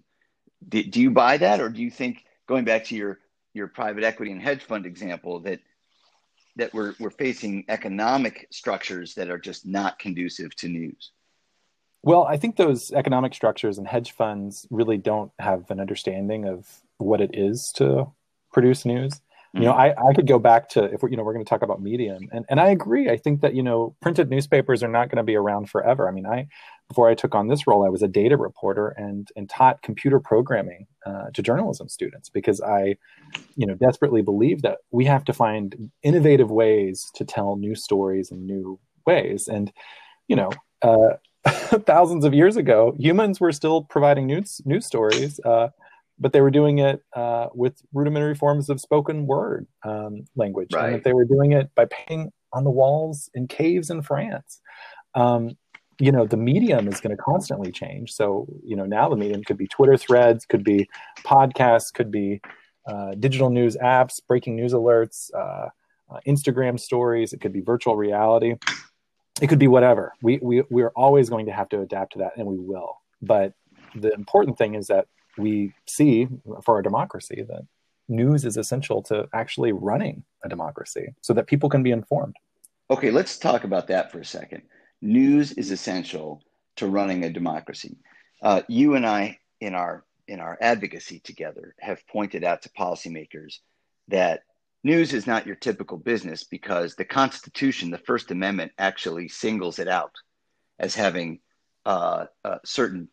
Do, 0.68 0.82
do 0.82 1.00
you 1.00 1.10
buy 1.10 1.36
that, 1.38 1.60
or 1.60 1.68
do 1.68 1.82
you 1.82 1.90
think, 1.90 2.24
going 2.46 2.64
back 2.64 2.84
to 2.86 2.96
your, 2.96 3.18
your 3.54 3.68
private 3.68 4.04
equity 4.04 4.32
and 4.32 4.42
hedge 4.42 4.62
fund 4.62 4.86
example, 4.86 5.40
that 5.40 5.60
that 6.56 6.74
we're, 6.74 6.94
we're 6.98 7.10
facing 7.10 7.64
economic 7.68 8.46
structures 8.50 9.14
that 9.14 9.30
are 9.30 9.38
just 9.38 9.64
not 9.66 9.98
conducive 9.98 10.54
to 10.56 10.68
news? 10.68 11.12
Well, 12.02 12.24
I 12.24 12.36
think 12.36 12.56
those 12.56 12.92
economic 12.92 13.34
structures 13.34 13.76
and 13.76 13.86
hedge 13.86 14.12
funds 14.12 14.66
really 14.70 14.96
don't 14.96 15.32
have 15.38 15.70
an 15.70 15.80
understanding 15.80 16.46
of 16.46 16.66
what 16.98 17.20
it 17.20 17.30
is 17.34 17.72
to 17.76 18.10
produce 18.52 18.84
news. 18.86 19.12
Mm-hmm. 19.54 19.62
You 19.62 19.68
know, 19.68 19.74
mm-hmm. 19.74 20.00
I, 20.00 20.10
I 20.10 20.14
could 20.14 20.28
go 20.28 20.38
back 20.38 20.68
to 20.70 20.84
if 20.84 21.02
we're, 21.02 21.10
you 21.10 21.16
know 21.16 21.24
we're 21.24 21.32
going 21.32 21.44
to 21.44 21.48
talk 21.48 21.62
about 21.62 21.82
medium, 21.82 22.28
and 22.32 22.44
and 22.48 22.60
I 22.60 22.70
agree. 22.70 23.10
I 23.10 23.16
think 23.16 23.40
that 23.40 23.54
you 23.54 23.62
know 23.62 23.96
printed 24.00 24.30
newspapers 24.30 24.82
are 24.82 24.88
not 24.88 25.08
going 25.08 25.16
to 25.16 25.24
be 25.24 25.34
around 25.34 25.68
forever. 25.68 26.08
I 26.08 26.12
mean, 26.12 26.24
I 26.24 26.46
before 26.88 27.08
I 27.08 27.14
took 27.14 27.34
on 27.34 27.48
this 27.48 27.66
role, 27.66 27.84
I 27.84 27.88
was 27.88 28.02
a 28.02 28.08
data 28.08 28.36
reporter 28.36 28.88
and 28.90 29.28
and 29.34 29.50
taught 29.50 29.82
computer 29.82 30.20
programming 30.20 30.86
uh, 31.04 31.30
to 31.34 31.42
journalism 31.42 31.88
students 31.88 32.28
because 32.28 32.60
I, 32.60 32.96
you 33.56 33.66
know, 33.66 33.74
desperately 33.74 34.22
believe 34.22 34.62
that 34.62 34.78
we 34.92 35.04
have 35.06 35.24
to 35.24 35.32
find 35.32 35.90
innovative 36.04 36.50
ways 36.50 37.10
to 37.16 37.24
tell 37.24 37.56
new 37.56 37.74
stories 37.74 38.30
in 38.30 38.46
new 38.46 38.78
ways. 39.04 39.48
And 39.48 39.72
you 40.28 40.36
know, 40.36 40.50
uh, 40.82 41.16
thousands 41.86 42.24
of 42.24 42.34
years 42.34 42.56
ago, 42.56 42.94
humans 42.98 43.40
were 43.40 43.52
still 43.52 43.82
providing 43.82 44.26
news 44.26 44.60
news 44.64 44.86
stories, 44.86 45.40
uh, 45.44 45.68
but 46.18 46.32
they 46.32 46.40
were 46.40 46.50
doing 46.50 46.78
it 46.78 47.02
uh, 47.14 47.48
with 47.54 47.80
rudimentary 47.92 48.34
forms 48.34 48.68
of 48.68 48.80
spoken 48.80 49.26
word 49.26 49.66
um, 49.84 50.26
language, 50.36 50.68
right. 50.72 50.94
and 50.94 51.04
they 51.04 51.12
were 51.12 51.24
doing 51.24 51.52
it 51.52 51.74
by 51.74 51.86
painting 51.86 52.30
on 52.52 52.64
the 52.64 52.70
walls 52.70 53.30
in 53.34 53.46
caves 53.48 53.90
in 53.90 54.02
France. 54.02 54.60
Um, 55.14 55.56
you 55.98 56.12
know, 56.12 56.26
the 56.26 56.36
medium 56.36 56.88
is 56.88 57.00
going 57.00 57.14
to 57.14 57.22
constantly 57.22 57.70
change. 57.70 58.12
So, 58.12 58.46
you 58.64 58.74
know, 58.74 58.86
now 58.86 59.08
the 59.08 59.16
medium 59.16 59.44
could 59.44 59.58
be 59.58 59.66
Twitter 59.66 59.98
threads, 59.98 60.46
could 60.46 60.64
be 60.64 60.88
podcasts, 61.24 61.92
could 61.92 62.10
be 62.10 62.40
uh, 62.88 63.14
digital 63.18 63.50
news 63.50 63.76
apps, 63.76 64.18
breaking 64.26 64.56
news 64.56 64.72
alerts, 64.72 65.30
uh, 65.34 65.68
uh, 66.10 66.20
Instagram 66.26 66.80
stories. 66.80 67.34
It 67.34 67.40
could 67.42 67.52
be 67.52 67.60
virtual 67.60 67.96
reality 67.96 68.54
it 69.40 69.48
could 69.48 69.58
be 69.58 69.68
whatever. 69.68 70.12
We 70.22 70.38
we 70.42 70.62
we're 70.70 70.90
always 70.90 71.30
going 71.30 71.46
to 71.46 71.52
have 71.52 71.68
to 71.70 71.80
adapt 71.80 72.12
to 72.12 72.18
that, 72.20 72.36
and 72.36 72.46
we 72.46 72.58
will. 72.58 72.98
But 73.22 73.54
the 73.94 74.12
important 74.12 74.58
thing 74.58 74.74
is 74.74 74.86
that 74.88 75.06
we 75.38 75.72
see 75.86 76.28
for 76.64 76.76
our 76.76 76.82
democracy 76.82 77.44
that 77.48 77.62
news 78.08 78.44
is 78.44 78.56
essential 78.56 79.02
to 79.02 79.28
actually 79.32 79.72
running 79.72 80.24
a 80.44 80.48
democracy, 80.48 81.14
so 81.20 81.32
that 81.34 81.46
people 81.46 81.68
can 81.68 81.82
be 81.82 81.90
informed. 81.90 82.36
Okay, 82.90 83.10
let's 83.10 83.38
talk 83.38 83.64
about 83.64 83.86
that 83.88 84.10
for 84.10 84.20
a 84.20 84.24
second. 84.24 84.62
News 85.00 85.52
is 85.52 85.70
essential 85.70 86.42
to 86.76 86.88
running 86.88 87.24
a 87.24 87.30
democracy. 87.30 87.96
Uh, 88.42 88.62
you 88.68 88.94
and 88.94 89.06
I, 89.06 89.38
in 89.60 89.74
our 89.74 90.04
in 90.26 90.40
our 90.40 90.58
advocacy 90.60 91.20
together, 91.20 91.74
have 91.80 92.06
pointed 92.06 92.44
out 92.44 92.62
to 92.62 92.68
policymakers 92.70 93.58
that 94.08 94.42
news 94.82 95.12
is 95.12 95.26
not 95.26 95.46
your 95.46 95.56
typical 95.56 95.98
business 95.98 96.44
because 96.44 96.94
the 96.94 97.04
Constitution, 97.04 97.90
the 97.90 97.98
First 97.98 98.30
Amendment, 98.30 98.72
actually 98.78 99.28
singles 99.28 99.78
it 99.78 99.88
out 99.88 100.12
as 100.78 100.94
having 100.94 101.40
uh, 101.84 102.26
uh, 102.44 102.58
certain 102.64 103.08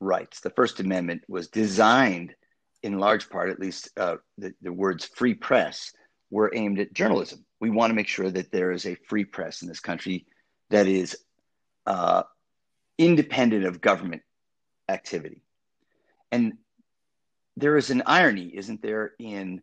rights. 0.00 0.40
The 0.40 0.50
First 0.50 0.80
Amendment 0.80 1.22
was 1.28 1.48
designed, 1.48 2.34
in 2.82 2.98
large 2.98 3.28
part, 3.28 3.50
at 3.50 3.60
least 3.60 3.90
uh, 3.96 4.16
the, 4.38 4.54
the 4.62 4.72
words 4.72 5.04
free 5.04 5.34
press 5.34 5.92
were 6.30 6.50
aimed 6.54 6.80
at 6.80 6.92
journalism. 6.92 7.44
We 7.60 7.70
want 7.70 7.90
to 7.90 7.94
make 7.94 8.08
sure 8.08 8.30
that 8.30 8.50
there 8.50 8.72
is 8.72 8.86
a 8.86 8.96
free 9.08 9.24
press 9.24 9.62
in 9.62 9.68
this 9.68 9.80
country 9.80 10.26
that 10.70 10.86
is 10.86 11.16
uh, 11.86 12.24
independent 12.98 13.64
of 13.64 13.80
government 13.80 14.22
activity. 14.88 15.42
And 16.32 16.54
there 17.56 17.76
is 17.76 17.90
an 17.90 18.02
irony, 18.06 18.50
isn't 18.54 18.82
there, 18.82 19.12
in 19.18 19.62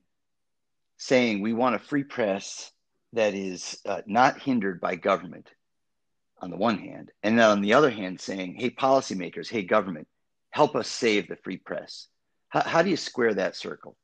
saying 1.02 1.42
we 1.42 1.52
want 1.52 1.74
a 1.74 1.80
free 1.80 2.04
press 2.04 2.72
that 3.14 3.34
is 3.34 3.76
uh, 3.88 4.02
not 4.06 4.40
hindered 4.40 4.80
by 4.80 4.96
government 4.96 5.50
on 6.40 6.52
the 6.52 6.58
one 6.58 6.78
hand, 6.78 7.12
and 7.24 7.40
then 7.40 7.50
on 7.50 7.62
the 7.62 7.74
other 7.74 7.90
hand, 7.90 8.22
saying, 8.22 8.54
hey, 8.54 8.70
policymakers, 8.70 9.50
hey, 9.50 9.64
government, 9.64 10.08
help 10.52 10.76
us 10.76 10.88
save 10.88 11.28
the 11.28 11.36
free 11.38 11.58
press. 11.58 12.08
How, 12.50 12.62
how 12.62 12.82
do 12.84 12.92
you 12.92 12.98
square 12.98 13.34
that 13.34 13.56
circle? 13.56 13.98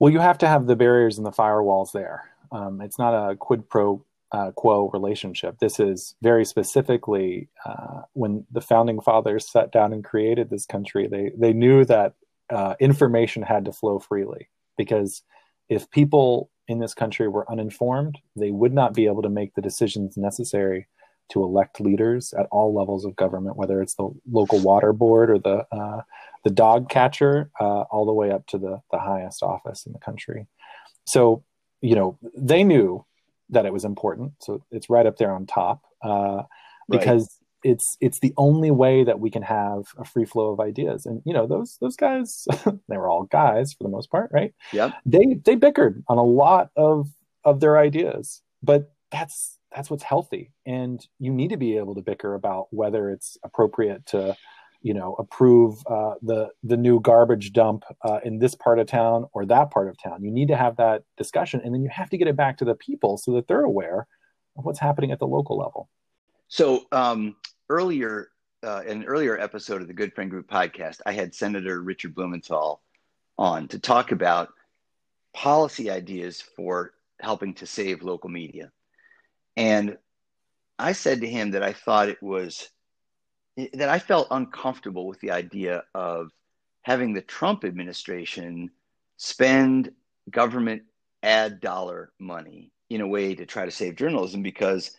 Well, 0.00 0.12
you 0.12 0.18
have 0.18 0.38
to 0.38 0.48
have 0.48 0.66
the 0.66 0.74
barriers 0.74 1.16
and 1.16 1.24
the 1.24 1.30
firewalls 1.30 1.92
there. 1.92 2.28
Um, 2.50 2.80
it's 2.80 2.98
not 2.98 3.14
a 3.14 3.36
quid 3.36 3.68
pro 3.68 4.04
uh, 4.32 4.50
quo 4.50 4.90
relationship. 4.92 5.60
This 5.60 5.78
is 5.78 6.16
very 6.22 6.44
specifically 6.44 7.50
uh, 7.64 8.02
when 8.14 8.46
the 8.50 8.60
founding 8.60 9.00
fathers 9.00 9.48
sat 9.48 9.70
down 9.70 9.92
and 9.92 10.04
created 10.04 10.50
this 10.50 10.66
country. 10.66 11.06
They 11.06 11.30
they 11.36 11.52
knew 11.52 11.84
that 11.84 12.14
uh, 12.50 12.74
information 12.80 13.42
had 13.42 13.64
to 13.66 13.72
flow 13.72 14.00
freely 14.00 14.48
because 14.76 15.22
if 15.68 15.90
people 15.90 16.50
in 16.68 16.78
this 16.78 16.94
country 16.94 17.28
were 17.28 17.50
uninformed, 17.50 18.18
they 18.34 18.50
would 18.50 18.72
not 18.72 18.94
be 18.94 19.06
able 19.06 19.22
to 19.22 19.28
make 19.28 19.54
the 19.54 19.62
decisions 19.62 20.16
necessary 20.16 20.88
to 21.28 21.42
elect 21.42 21.80
leaders 21.80 22.32
at 22.38 22.46
all 22.50 22.72
levels 22.72 23.04
of 23.04 23.16
government, 23.16 23.56
whether 23.56 23.82
it's 23.82 23.94
the 23.94 24.08
local 24.30 24.60
water 24.60 24.92
board 24.92 25.30
or 25.30 25.38
the 25.38 25.66
uh, 25.72 26.02
the 26.44 26.50
dog 26.50 26.88
catcher, 26.88 27.50
uh, 27.60 27.82
all 27.82 28.06
the 28.06 28.12
way 28.12 28.30
up 28.30 28.46
to 28.46 28.58
the 28.58 28.80
the 28.92 28.98
highest 28.98 29.42
office 29.42 29.86
in 29.86 29.92
the 29.92 29.98
country. 29.98 30.46
So, 31.04 31.44
you 31.80 31.94
know, 31.94 32.18
they 32.36 32.64
knew 32.64 33.04
that 33.50 33.66
it 33.66 33.72
was 33.72 33.84
important. 33.84 34.32
So 34.40 34.64
it's 34.70 34.90
right 34.90 35.06
up 35.06 35.18
there 35.18 35.32
on 35.32 35.46
top 35.46 35.82
uh, 36.02 36.42
because 36.88 37.35
it's 37.66 37.96
it's 38.00 38.20
the 38.20 38.32
only 38.36 38.70
way 38.70 39.04
that 39.04 39.20
we 39.20 39.30
can 39.30 39.42
have 39.42 39.84
a 39.98 40.04
free 40.04 40.24
flow 40.24 40.52
of 40.52 40.60
ideas. 40.60 41.06
And 41.06 41.22
you 41.24 41.34
know 41.34 41.46
those 41.46 41.76
those 41.80 41.96
guys 41.96 42.46
they 42.88 42.96
were 42.96 43.08
all 43.08 43.24
guys 43.24 43.72
for 43.72 43.84
the 43.84 43.90
most 43.90 44.10
part 44.10 44.30
right? 44.32 44.54
Yeah 44.72 44.92
they 45.04 45.38
they 45.44 45.56
bickered 45.56 46.02
on 46.08 46.18
a 46.18 46.24
lot 46.24 46.70
of 46.76 47.08
of 47.44 47.60
their 47.60 47.78
ideas 47.78 48.42
but 48.62 48.90
that's 49.10 49.58
that's 49.74 49.90
what's 49.90 50.02
healthy. 50.02 50.52
And 50.64 51.06
you 51.18 51.32
need 51.32 51.50
to 51.50 51.56
be 51.56 51.76
able 51.76 51.94
to 51.94 52.02
bicker 52.02 52.34
about 52.34 52.68
whether 52.70 53.10
it's 53.10 53.36
appropriate 53.44 54.06
to 54.06 54.36
you 54.82 54.94
know 54.94 55.14
approve 55.18 55.78
uh, 55.86 56.14
the 56.22 56.48
the 56.62 56.76
new 56.76 57.00
garbage 57.00 57.52
dump 57.52 57.84
uh, 58.02 58.20
in 58.24 58.38
this 58.38 58.54
part 58.54 58.78
of 58.78 58.86
town 58.86 59.26
or 59.32 59.44
that 59.46 59.70
part 59.70 59.88
of 59.88 59.96
town. 60.02 60.22
You 60.22 60.30
need 60.30 60.48
to 60.48 60.56
have 60.56 60.76
that 60.76 61.02
discussion 61.16 61.60
and 61.64 61.74
then 61.74 61.82
you 61.82 61.90
have 61.90 62.10
to 62.10 62.18
get 62.18 62.28
it 62.28 62.36
back 62.36 62.58
to 62.58 62.64
the 62.64 62.74
people 62.74 63.18
so 63.18 63.32
that 63.34 63.48
they're 63.48 63.64
aware 63.64 64.06
of 64.56 64.64
what's 64.64 64.80
happening 64.80 65.12
at 65.12 65.18
the 65.18 65.26
local 65.26 65.58
level. 65.58 65.88
So 66.48 66.84
um, 66.92 67.36
earlier 67.68 68.30
uh, 68.62 68.82
an 68.86 69.04
earlier 69.04 69.38
episode 69.38 69.80
of 69.82 69.88
the 69.88 69.94
Goodfriend 69.94 70.30
Group 70.30 70.50
podcast, 70.50 71.00
I 71.06 71.12
had 71.12 71.34
Senator 71.34 71.80
Richard 71.80 72.14
Blumenthal 72.14 72.80
on 73.38 73.68
to 73.68 73.78
talk 73.78 74.12
about 74.12 74.48
policy 75.34 75.90
ideas 75.90 76.40
for 76.40 76.92
helping 77.20 77.54
to 77.54 77.66
save 77.66 78.02
local 78.02 78.30
media. 78.30 78.72
And 79.56 79.98
I 80.78 80.92
said 80.92 81.20
to 81.20 81.28
him 81.28 81.52
that 81.52 81.62
I 81.62 81.72
thought 81.72 82.08
it 82.08 82.22
was 82.22 82.68
that 83.56 83.88
I 83.88 83.98
felt 83.98 84.28
uncomfortable 84.30 85.06
with 85.06 85.20
the 85.20 85.30
idea 85.30 85.84
of 85.94 86.30
having 86.82 87.14
the 87.14 87.22
Trump 87.22 87.64
administration 87.64 88.70
spend 89.16 89.92
government 90.30 90.82
ad 91.22 91.60
dollar 91.60 92.12
money 92.18 92.70
in 92.90 93.00
a 93.00 93.08
way 93.08 93.34
to 93.34 93.46
try 93.46 93.64
to 93.64 93.70
save 93.70 93.96
journalism 93.96 94.42
because 94.42 94.96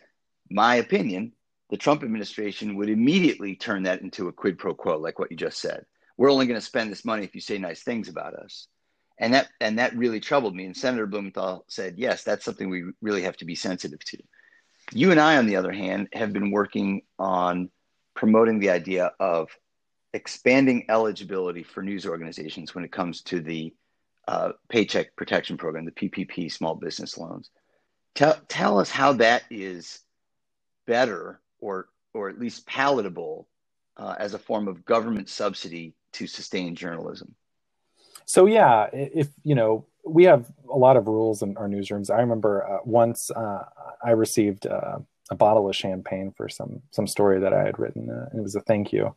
my 0.50 0.76
opinion 0.76 1.32
the 1.70 1.76
Trump 1.76 2.02
administration 2.02 2.76
would 2.76 2.88
immediately 2.88 3.54
turn 3.54 3.82
that 3.84 4.00
into 4.00 4.28
a 4.28 4.32
quid 4.32 4.58
pro 4.58 4.74
quo, 4.74 4.98
like 4.98 5.18
what 5.18 5.30
you 5.30 5.36
just 5.36 5.60
said. 5.60 5.84
We're 6.16 6.30
only 6.30 6.46
going 6.46 6.60
to 6.60 6.66
spend 6.66 6.90
this 6.90 7.04
money 7.04 7.24
if 7.24 7.34
you 7.34 7.40
say 7.40 7.58
nice 7.58 7.82
things 7.82 8.08
about 8.08 8.34
us. 8.34 8.66
And 9.18 9.34
that 9.34 9.48
and 9.60 9.78
that 9.78 9.96
really 9.96 10.20
troubled 10.20 10.54
me. 10.54 10.64
And 10.64 10.76
Senator 10.76 11.06
Blumenthal 11.06 11.64
said, 11.68 11.94
yes, 11.98 12.22
that's 12.22 12.44
something 12.44 12.70
we 12.70 12.84
really 13.02 13.22
have 13.22 13.36
to 13.38 13.44
be 13.44 13.54
sensitive 13.54 13.98
to. 14.04 14.18
You 14.92 15.10
and 15.10 15.20
I, 15.20 15.36
on 15.36 15.46
the 15.46 15.56
other 15.56 15.72
hand, 15.72 16.08
have 16.12 16.32
been 16.32 16.50
working 16.50 17.02
on 17.18 17.70
promoting 18.14 18.58
the 18.58 18.70
idea 18.70 19.12
of 19.20 19.50
expanding 20.14 20.86
eligibility 20.88 21.62
for 21.62 21.82
news 21.82 22.06
organizations 22.06 22.74
when 22.74 22.84
it 22.84 22.92
comes 22.92 23.22
to 23.22 23.40
the 23.40 23.74
uh, 24.26 24.52
Paycheck 24.68 25.14
Protection 25.16 25.56
Program, 25.56 25.84
the 25.84 25.92
PPP 25.92 26.50
small 26.50 26.74
business 26.74 27.18
loans. 27.18 27.50
Tell, 28.14 28.36
tell 28.48 28.78
us 28.78 28.90
how 28.90 29.14
that 29.14 29.42
is 29.50 30.00
better 30.86 31.40
or 31.60 31.88
or 32.14 32.28
at 32.28 32.38
least 32.38 32.66
palatable 32.66 33.46
uh, 33.96 34.14
as 34.18 34.34
a 34.34 34.38
form 34.38 34.68
of 34.68 34.84
government 34.84 35.28
subsidy 35.28 35.94
to 36.12 36.26
sustain 36.26 36.74
journalism. 36.74 37.34
So 38.24 38.46
yeah, 38.46 38.88
if 38.92 39.28
you 39.42 39.54
know, 39.54 39.86
we 40.04 40.24
have 40.24 40.50
a 40.70 40.76
lot 40.76 40.96
of 40.96 41.06
rules 41.06 41.42
in 41.42 41.56
our 41.56 41.68
newsrooms. 41.68 42.10
I 42.10 42.20
remember 42.20 42.66
uh, 42.66 42.78
once 42.84 43.30
uh, 43.30 43.64
I 44.02 44.10
received 44.10 44.66
uh, 44.66 44.98
a 45.30 45.34
bottle 45.34 45.68
of 45.68 45.76
champagne 45.76 46.32
for 46.36 46.48
some 46.48 46.82
some 46.90 47.06
story 47.06 47.40
that 47.40 47.52
I 47.52 47.64
had 47.64 47.78
written, 47.78 48.10
uh, 48.10 48.28
and 48.30 48.40
it 48.40 48.42
was 48.42 48.54
a 48.54 48.60
thank 48.60 48.92
you. 48.92 49.14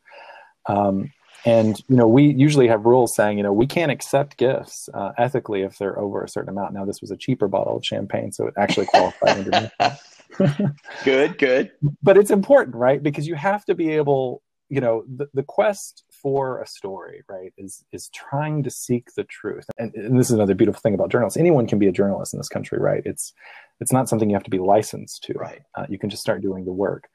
Um, 0.68 1.12
and 1.44 1.78
you 1.90 1.96
know, 1.96 2.08
we 2.08 2.26
usually 2.26 2.68
have 2.68 2.86
rules 2.86 3.16
saying, 3.16 3.38
you 3.38 3.44
know, 3.44 3.54
we 3.54 3.66
can't 3.66 3.92
accept 3.92 4.38
gifts 4.38 4.88
uh, 4.94 5.12
ethically 5.18 5.64
if 5.64 5.78
they're 5.78 5.98
over 5.98 6.24
a 6.24 6.30
certain 6.30 6.50
amount. 6.50 6.74
Now, 6.74 6.86
this 6.86 7.02
was 7.02 7.10
a 7.10 7.18
cheaper 7.18 7.48
bottle 7.48 7.78
of 7.78 7.86
champagne, 7.86 8.32
so 8.32 8.48
it 8.48 8.54
actually 8.58 8.86
qualified. 8.86 9.72
good, 11.04 11.38
good. 11.38 11.72
But 12.02 12.18
it's 12.18 12.32
important, 12.32 12.76
right? 12.76 13.02
Because 13.02 13.28
you 13.28 13.36
have 13.36 13.66
to 13.66 13.76
be 13.76 13.92
able, 13.92 14.42
you 14.70 14.82
know, 14.82 15.04
the, 15.08 15.28
the 15.34 15.44
quest 15.44 16.04
for 16.10 16.62
a 16.62 16.68
story, 16.68 17.24
right, 17.30 17.54
is 17.58 17.84
is 17.92 18.10
trying 18.14 18.64
to 18.64 18.70
seek 18.70 19.14
the 19.16 19.24
truth. 19.24 19.66
And, 19.78 19.94
and 19.96 20.20
this 20.20 20.28
is 20.28 20.34
another 20.34 20.56
beautiful 20.56 20.82
thing 20.82 20.94
about 20.94 21.10
journalists. 21.10 21.38
Anyone 21.38 21.68
can 21.68 21.80
be 21.80 21.88
a 21.88 21.92
journalist 21.92 22.34
in 22.34 22.40
this 22.40 22.50
country, 22.50 22.80
right? 22.80 23.02
It's 23.06 23.34
it's 23.80 23.92
not 23.92 24.10
something 24.10 24.30
you 24.30 24.36
have 24.36 24.44
to 24.44 24.50
be 24.50 24.60
licensed 24.60 25.24
to. 25.24 25.34
Right. 25.34 25.62
Uh, 25.76 25.86
you 25.90 26.00
can 26.00 26.10
just 26.10 26.22
start 26.22 26.42
doing 26.42 26.66
the 26.66 26.74
work. 26.74 27.10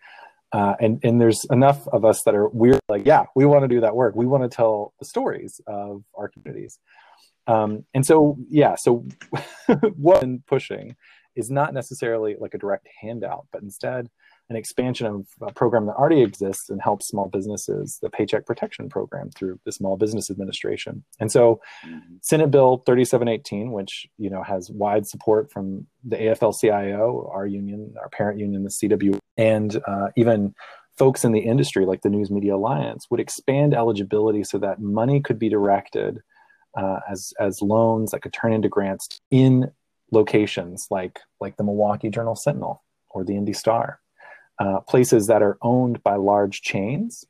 Uh, 0.53 0.75
and 0.81 1.01
and 1.03 1.21
there's 1.21 1.45
enough 1.51 1.87
of 1.89 2.05
us 2.05 2.23
that 2.23 2.35
are 2.35 2.49
we're 2.49 2.79
like, 2.89 3.05
yeah, 3.07 3.25
we 3.35 3.45
want 3.45 3.63
to 3.63 3.69
do 3.69 3.81
that 3.81 3.97
work. 3.97 4.15
We 4.15 4.27
want 4.27 4.43
to 4.45 4.55
tell 4.55 4.95
the 4.99 5.05
stories 5.05 5.61
of 5.67 6.05
our 6.15 6.29
communities. 6.29 6.79
Um, 7.47 7.85
and 7.95 8.05
so, 8.05 8.39
yeah, 8.49 8.75
so 8.77 9.05
what 9.97 10.23
I'm 10.23 10.43
pushing 10.47 10.97
is 11.37 11.51
not 11.51 11.75
necessarily 11.75 12.37
like 12.39 12.55
a 12.55 12.59
direct 12.59 12.89
handout, 13.01 13.47
but 13.53 13.63
instead 13.63 14.09
an 14.49 14.57
expansion 14.57 15.07
of 15.07 15.27
a 15.43 15.53
program 15.53 15.87
that 15.87 15.97
already 15.97 16.23
exists 16.23 16.71
and 16.71 16.81
helps 16.81 17.09
small 17.09 17.29
businesses, 17.29 17.99
the 18.01 18.11
Paycheck 18.11 18.47
Protection 18.47 18.89
Program 18.89 19.31
through 19.31 19.59
the 19.65 19.73
Small 19.73 19.97
Business 19.97 20.31
Administration. 20.31 21.05
And 21.19 21.33
so, 21.33 21.61
mm-hmm. 21.85 22.17
Senate 22.23 22.51
Bill 22.51 22.83
3718, 22.87 23.73
which 23.73 24.07
you 24.19 24.31
know 24.31 24.43
has 24.43 24.71
wide 24.71 25.07
support 25.07 25.51
from 25.51 25.87
the 26.05 26.17
AFL-CIO, 26.17 27.31
our 27.33 27.47
union, 27.47 27.95
our 28.01 28.09
parent 28.09 28.39
union, 28.39 28.63
the 28.63 28.71
CW, 28.71 29.19
and 29.37 29.81
uh, 29.87 30.09
even 30.17 30.55
folks 30.97 31.25
in 31.25 31.33
the 31.33 31.41
industry 31.41 31.85
like 31.85 32.03
the 32.03 32.09
News 32.09 32.31
Media 32.31 32.55
Alliance, 32.55 33.07
would 33.11 33.21
expand 33.21 33.75
eligibility 33.75 34.45
so 34.45 34.59
that 34.59 34.81
money 34.81 35.21
could 35.21 35.39
be 35.39 35.49
directed 35.49 36.21
uh, 36.77 37.01
as 37.11 37.33
as 37.41 37.61
loans 37.63 38.13
that 38.13 38.23
could 38.23 38.33
turn 38.33 38.53
into 38.53 38.69
grants 38.69 39.09
in 39.31 39.73
locations 40.11 40.87
like 40.91 41.21
like 41.41 41.57
the 41.57 41.65
Milwaukee 41.65 42.11
Journal 42.11 42.37
Sentinel 42.37 42.83
or 43.11 43.25
the 43.25 43.37
Indy 43.37 43.53
Star, 43.53 44.01
uh, 44.59 44.81
places 44.81 45.27
that 45.27 45.43
are 45.43 45.59
owned 45.63 46.03
by 46.03 46.17
large 46.17 46.63
chains, 46.63 47.25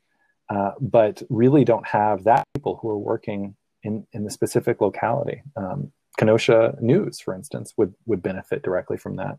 uh, 0.49 0.71
but 0.79 1.23
really 1.29 1.63
don't 1.65 1.87
have 1.87 2.23
that 2.25 2.43
people 2.55 2.77
who 2.81 2.89
are 2.89 2.97
working 2.97 3.55
in 3.83 4.05
in 4.13 4.23
the 4.23 4.31
specific 4.31 4.81
locality. 4.81 5.43
Um, 5.55 5.91
Kenosha 6.17 6.75
News, 6.81 7.19
for 7.19 7.33
instance, 7.35 7.73
would 7.77 7.93
would 8.05 8.21
benefit 8.21 8.63
directly 8.63 8.97
from 8.97 9.17
that. 9.17 9.37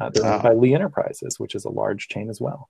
Uh, 0.00 0.10
they're 0.10 0.24
owned 0.24 0.42
by 0.42 0.52
Lee 0.52 0.74
Enterprises, 0.74 1.38
which 1.38 1.54
is 1.54 1.64
a 1.64 1.70
large 1.70 2.08
chain 2.08 2.28
as 2.28 2.40
well. 2.40 2.68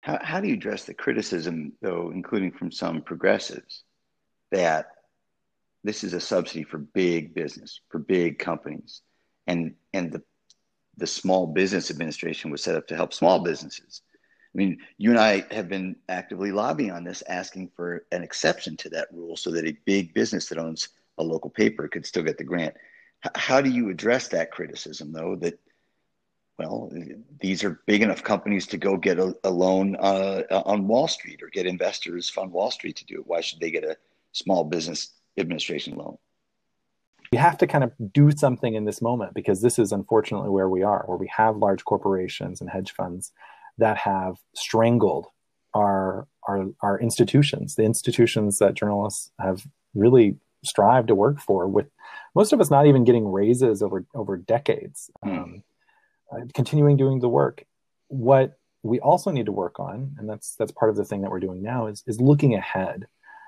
How, 0.00 0.18
how 0.22 0.40
do 0.40 0.48
you 0.48 0.54
address 0.54 0.84
the 0.84 0.94
criticism, 0.94 1.72
though, 1.80 2.12
including 2.14 2.52
from 2.52 2.70
some 2.70 3.02
progressives, 3.02 3.82
that 4.52 4.86
this 5.82 6.04
is 6.04 6.12
a 6.12 6.20
subsidy 6.20 6.64
for 6.64 6.78
big 6.78 7.34
business, 7.34 7.80
for 7.88 7.98
big 7.98 8.38
companies, 8.38 9.02
and 9.46 9.74
and 9.92 10.12
the 10.12 10.22
the 10.98 11.06
Small 11.06 11.46
Business 11.46 11.90
Administration 11.90 12.50
was 12.50 12.62
set 12.62 12.74
up 12.74 12.86
to 12.88 12.96
help 12.96 13.12
small 13.12 13.40
businesses. 13.40 14.02
I 14.14 14.56
mean, 14.56 14.78
you 14.96 15.10
and 15.10 15.18
I 15.18 15.44
have 15.50 15.68
been 15.68 15.96
actively 16.08 16.52
lobbying 16.52 16.90
on 16.90 17.04
this, 17.04 17.22
asking 17.28 17.70
for 17.76 18.06
an 18.12 18.22
exception 18.22 18.78
to 18.78 18.88
that 18.90 19.08
rule 19.12 19.36
so 19.36 19.50
that 19.50 19.66
a 19.66 19.76
big 19.84 20.14
business 20.14 20.48
that 20.48 20.58
owns 20.58 20.88
a 21.18 21.22
local 21.22 21.50
paper 21.50 21.86
could 21.88 22.06
still 22.06 22.22
get 22.22 22.38
the 22.38 22.44
grant. 22.44 22.74
H- 23.26 23.32
how 23.34 23.60
do 23.60 23.68
you 23.68 23.90
address 23.90 24.28
that 24.28 24.50
criticism, 24.50 25.12
though, 25.12 25.36
that, 25.36 25.58
well, 26.58 26.90
these 27.38 27.62
are 27.62 27.82
big 27.84 28.00
enough 28.00 28.22
companies 28.22 28.66
to 28.68 28.78
go 28.78 28.96
get 28.96 29.18
a, 29.18 29.34
a 29.44 29.50
loan 29.50 29.96
uh, 29.96 30.44
on 30.64 30.88
Wall 30.88 31.08
Street 31.08 31.42
or 31.42 31.50
get 31.50 31.66
investors 31.66 32.32
on 32.38 32.50
Wall 32.50 32.70
Street 32.70 32.96
to 32.96 33.04
do 33.04 33.16
it? 33.16 33.26
Why 33.26 33.42
should 33.42 33.60
they 33.60 33.70
get 33.70 33.84
a 33.84 33.98
small 34.32 34.64
business 34.64 35.10
administration 35.38 35.96
loan. 35.96 36.18
We 37.32 37.38
have 37.38 37.58
to 37.58 37.66
kind 37.66 37.84
of 37.84 37.92
do 38.12 38.30
something 38.30 38.74
in 38.74 38.84
this 38.84 39.02
moment 39.02 39.34
because 39.34 39.62
this 39.62 39.78
is 39.78 39.92
unfortunately 39.92 40.50
where 40.50 40.68
we 40.68 40.82
are, 40.82 41.04
where 41.06 41.18
we 41.18 41.30
have 41.36 41.56
large 41.56 41.84
corporations 41.84 42.60
and 42.60 42.70
hedge 42.70 42.92
funds 42.92 43.32
that 43.78 43.98
have 43.98 44.36
strangled 44.54 45.26
our 45.74 46.26
our 46.48 46.66
our 46.82 46.98
institutions, 47.00 47.74
the 47.74 47.84
institutions 47.84 48.58
that 48.58 48.74
journalists 48.74 49.30
have 49.40 49.66
really 49.94 50.36
strived 50.64 51.08
to 51.08 51.14
work 51.14 51.40
for. 51.40 51.66
With 51.66 51.86
most 52.34 52.52
of 52.52 52.60
us 52.60 52.70
not 52.70 52.86
even 52.86 53.04
getting 53.04 53.30
raises 53.30 53.82
over 53.82 54.06
over 54.14 54.36
decades, 54.36 55.10
mm. 55.24 55.36
um, 55.36 55.62
uh, 56.32 56.46
continuing 56.54 56.96
doing 56.96 57.20
the 57.20 57.28
work. 57.28 57.64
What 58.08 58.58
we 58.82 59.00
also 59.00 59.30
need 59.30 59.46
to 59.46 59.52
work 59.52 59.80
on, 59.80 60.14
and 60.18 60.28
that's 60.28 60.54
that's 60.54 60.72
part 60.72 60.90
of 60.90 60.96
the 60.96 61.04
thing 61.04 61.22
that 61.22 61.30
we're 61.30 61.40
doing 61.40 61.62
now, 61.62 61.88
is 61.88 62.02
is 62.06 62.20
looking 62.20 62.54
ahead 62.54 63.06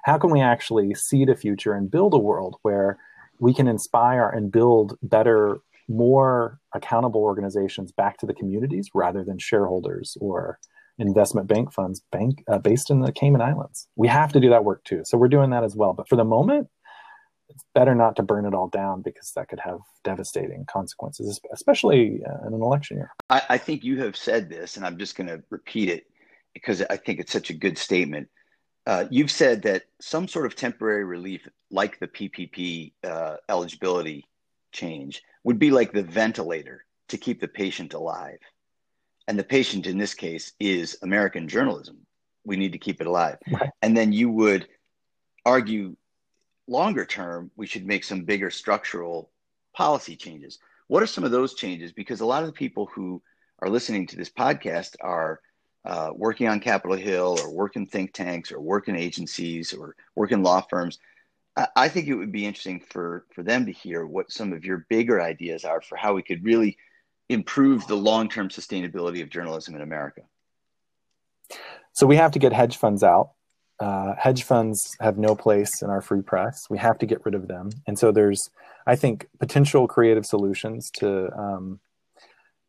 how 0.09 0.17
can 0.17 0.31
we 0.31 0.41
actually 0.41 0.95
see 0.95 1.27
the 1.27 1.37
future 1.37 1.75
and 1.75 1.91
build 1.91 2.15
a 2.15 2.19
world 2.19 2.57
where 2.63 2.99
we 3.41 3.55
can 3.55 3.69
inspire 3.69 4.29
and 4.29 4.51
build 4.51 4.97
better 5.03 5.59
more 5.89 6.61
accountable 6.75 7.23
organizations 7.23 7.93
back 7.93 8.19
to 8.19 8.27
the 8.27 8.35
communities 8.35 8.89
rather 8.95 9.25
than 9.25 9.39
shareholders 9.39 10.17
or 10.21 10.59
investment 10.99 11.47
bank 11.47 11.73
funds 11.73 12.03
bank 12.13 12.45
uh, 12.51 12.59
based 12.59 12.91
in 12.91 13.01
the 13.01 13.13
Cayman 13.13 13.41
Islands. 13.41 13.89
We 13.97 14.09
have 14.09 14.33
to 14.33 14.41
do 14.41 14.51
that 14.51 14.65
work 14.65 14.85
too. 14.85 15.03
So 15.05 15.17
we're 15.17 15.29
doing 15.29 15.51
that 15.51 15.65
as 15.65 15.77
well. 15.77 15.93
But 15.93 16.09
for 16.09 16.17
the 16.17 16.25
moment, 16.25 16.69
it's 17.49 17.65
better 17.75 17.95
not 17.95 18.17
to 18.17 18.23
burn 18.23 18.45
it 18.45 18.55
all 18.55 18.69
down 18.69 19.01
because 19.03 19.33
that 19.35 19.49
could 19.49 19.61
have 19.61 19.79
devastating 20.05 20.67
consequences, 20.71 21.41
especially 21.53 22.21
uh, 22.29 22.47
in 22.47 22.55
an 22.55 22.63
election 22.63 22.99
year. 22.99 23.11
I, 23.31 23.43
I 23.51 23.59
think 23.59 23.85
you 23.85 24.03
have 24.03 24.17
said 24.17 24.51
this, 24.51 24.77
and 24.77 24.85
I'm 24.85 24.99
just 24.99 25.17
going 25.17 25.29
to 25.29 25.43
repeat 25.49 25.89
it 25.89 26.05
because 26.53 26.83
I 26.91 26.97
think 26.97 27.21
it's 27.21 27.33
such 27.33 27.51
a 27.51 27.55
good 27.55 27.79
statement. 27.79 28.29
Uh, 28.89 29.05
you've 29.11 29.31
said 29.31 29.61
that 29.63 29.83
some 30.01 30.27
sort 30.27 30.47
of 30.47 30.57
temporary 30.57 31.05
relief, 31.05 31.47
like 31.71 32.01
the 32.01 32.09
PPP 32.09 32.93
uh, 33.05 33.37
eligibility 33.47 34.27
change, 34.73 35.23
would 35.45 35.59
be 35.59 35.71
like 35.71 35.93
the 35.93 36.03
ventilator 36.03 36.87
to 37.09 37.19
keep 37.19 37.39
the 37.39 37.49
patient 37.49 37.93
alive. 37.93 38.39
And 39.27 39.39
the 39.39 39.45
patient 39.45 39.87
in 39.87 39.99
this 39.99 40.15
case 40.15 40.53
is 40.59 40.97
American 41.03 41.49
journalism. 41.49 41.99
We 42.45 42.57
need 42.57 42.73
to 42.73 42.79
keep 42.79 43.03
it 43.03 43.07
alive. 43.07 43.37
Right. 43.53 43.69
And 43.83 43.95
then 43.95 44.11
you 44.11 44.31
would 44.31 44.67
argue 45.45 45.95
longer 46.67 47.05
term, 47.05 47.51
we 47.57 47.67
should 47.67 47.87
make 47.87 48.05
some 48.05 48.25
bigger 48.25 48.51
structural 48.51 49.31
policy 49.77 50.17
changes. 50.17 50.59
What 50.87 51.03
are 51.03 51.07
some 51.07 51.25
of 51.25 51.31
those 51.31 51.53
changes? 51.53 51.93
Because 51.93 52.21
a 52.21 52.27
lot 52.27 52.43
of 52.43 52.47
the 52.47 52.55
people 52.55 52.87
who 52.87 53.21
are 53.59 53.69
listening 53.69 54.07
to 54.07 54.17
this 54.17 54.31
podcast 54.31 54.97
are 55.03 55.41
uh, 55.85 56.11
working 56.15 56.49
on 56.49 56.61
Capitol 56.61 56.97
Hill 56.97 57.39
or 57.43 57.51
work 57.51 57.77
in 57.77 57.87
think 57.87 58.13
tanks 58.13 58.53
or 58.53 58.61
work 58.61 58.89
in 58.89 58.97
agencies 58.97 59.73
or 59.73 59.95
work 60.15 60.33
in 60.33 60.43
law 60.43 60.61
firms. 60.61 60.99
I, 61.57 61.69
I 61.77 61.89
think 61.89 62.09
it 62.09 62.15
would 62.15 62.33
be 62.33 62.47
interesting 62.47 62.81
for, 62.81 63.25
for 63.35 63.43
them 63.43 63.67
to 63.67 63.73
hear 63.73 64.07
what 64.07 64.31
some 64.33 64.53
of 64.53 64.65
your 64.65 64.87
bigger 64.89 65.21
ideas 65.21 65.65
are 65.65 65.81
for 65.81 65.97
how 65.97 66.15
we 66.15 66.23
could 66.23 66.45
really 66.45 66.77
improve 67.29 67.87
the 67.87 67.95
long 67.95 68.29
term 68.29 68.49
sustainability 68.49 69.23
of 69.23 69.31
journalism 69.31 69.75
in 69.75 69.83
America. 69.83 70.23
So 71.93 72.07
we 72.07 72.17
have 72.17 72.33
to 72.33 72.39
get 72.39 72.53
hedge 72.53 72.77
funds 72.77 73.03
out. 73.03 73.31
Uh, 73.81 74.15
hedge 74.19 74.43
funds 74.43 74.97
have 75.01 75.19
no 75.19 75.37
place 75.37 75.83
in 75.83 75.91
our 75.91 76.01
free 76.01 76.23
press. 76.23 76.67
We 76.69 76.79
have 76.79 76.99
to 76.99 77.07
get 77.07 77.25
rid 77.25 77.35
of 77.35 77.47
them. 77.47 77.71
And 77.87 77.99
so 77.99 78.11
there's, 78.11 78.51
I 78.87 78.97
think, 78.97 79.29
potential 79.39 79.87
creative 79.87 80.27
solutions 80.27 80.91
to 80.99 81.31
um, 81.37 81.81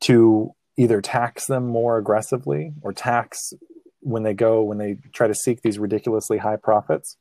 to 0.01 0.53
either 0.79 1.01
tax 1.01 1.45
them 1.47 1.67
more 1.67 1.97
aggressively 1.97 2.71
or 2.81 2.93
tax 2.93 3.51
when 3.99 4.23
they 4.23 4.33
go 4.33 4.63
when 4.63 4.77
they 4.77 4.95
try 5.13 5.27
to 5.27 5.35
seek 5.35 5.61
these 5.61 5.77
ridiculously 5.77 6.37
high 6.37 6.55
profits 6.55 7.17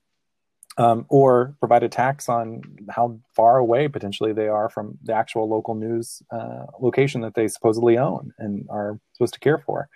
um, 0.78 1.04
or 1.08 1.56
provide 1.58 1.82
a 1.82 1.88
tax 1.88 2.28
on 2.28 2.62
how 2.88 3.18
far 3.34 3.58
away 3.58 3.88
potentially 3.88 4.32
they 4.32 4.46
are 4.46 4.68
from 4.68 4.96
the 5.02 5.12
actual 5.12 5.48
local 5.48 5.74
news 5.74 6.22
uh, 6.30 6.66
location 6.80 7.20
that 7.20 7.34
they 7.34 7.48
supposedly 7.48 7.98
own 7.98 8.32
and 8.38 8.64
are 8.70 9.00
supposed 9.14 9.34
to 9.34 9.40
care 9.40 9.58
for 9.58 9.88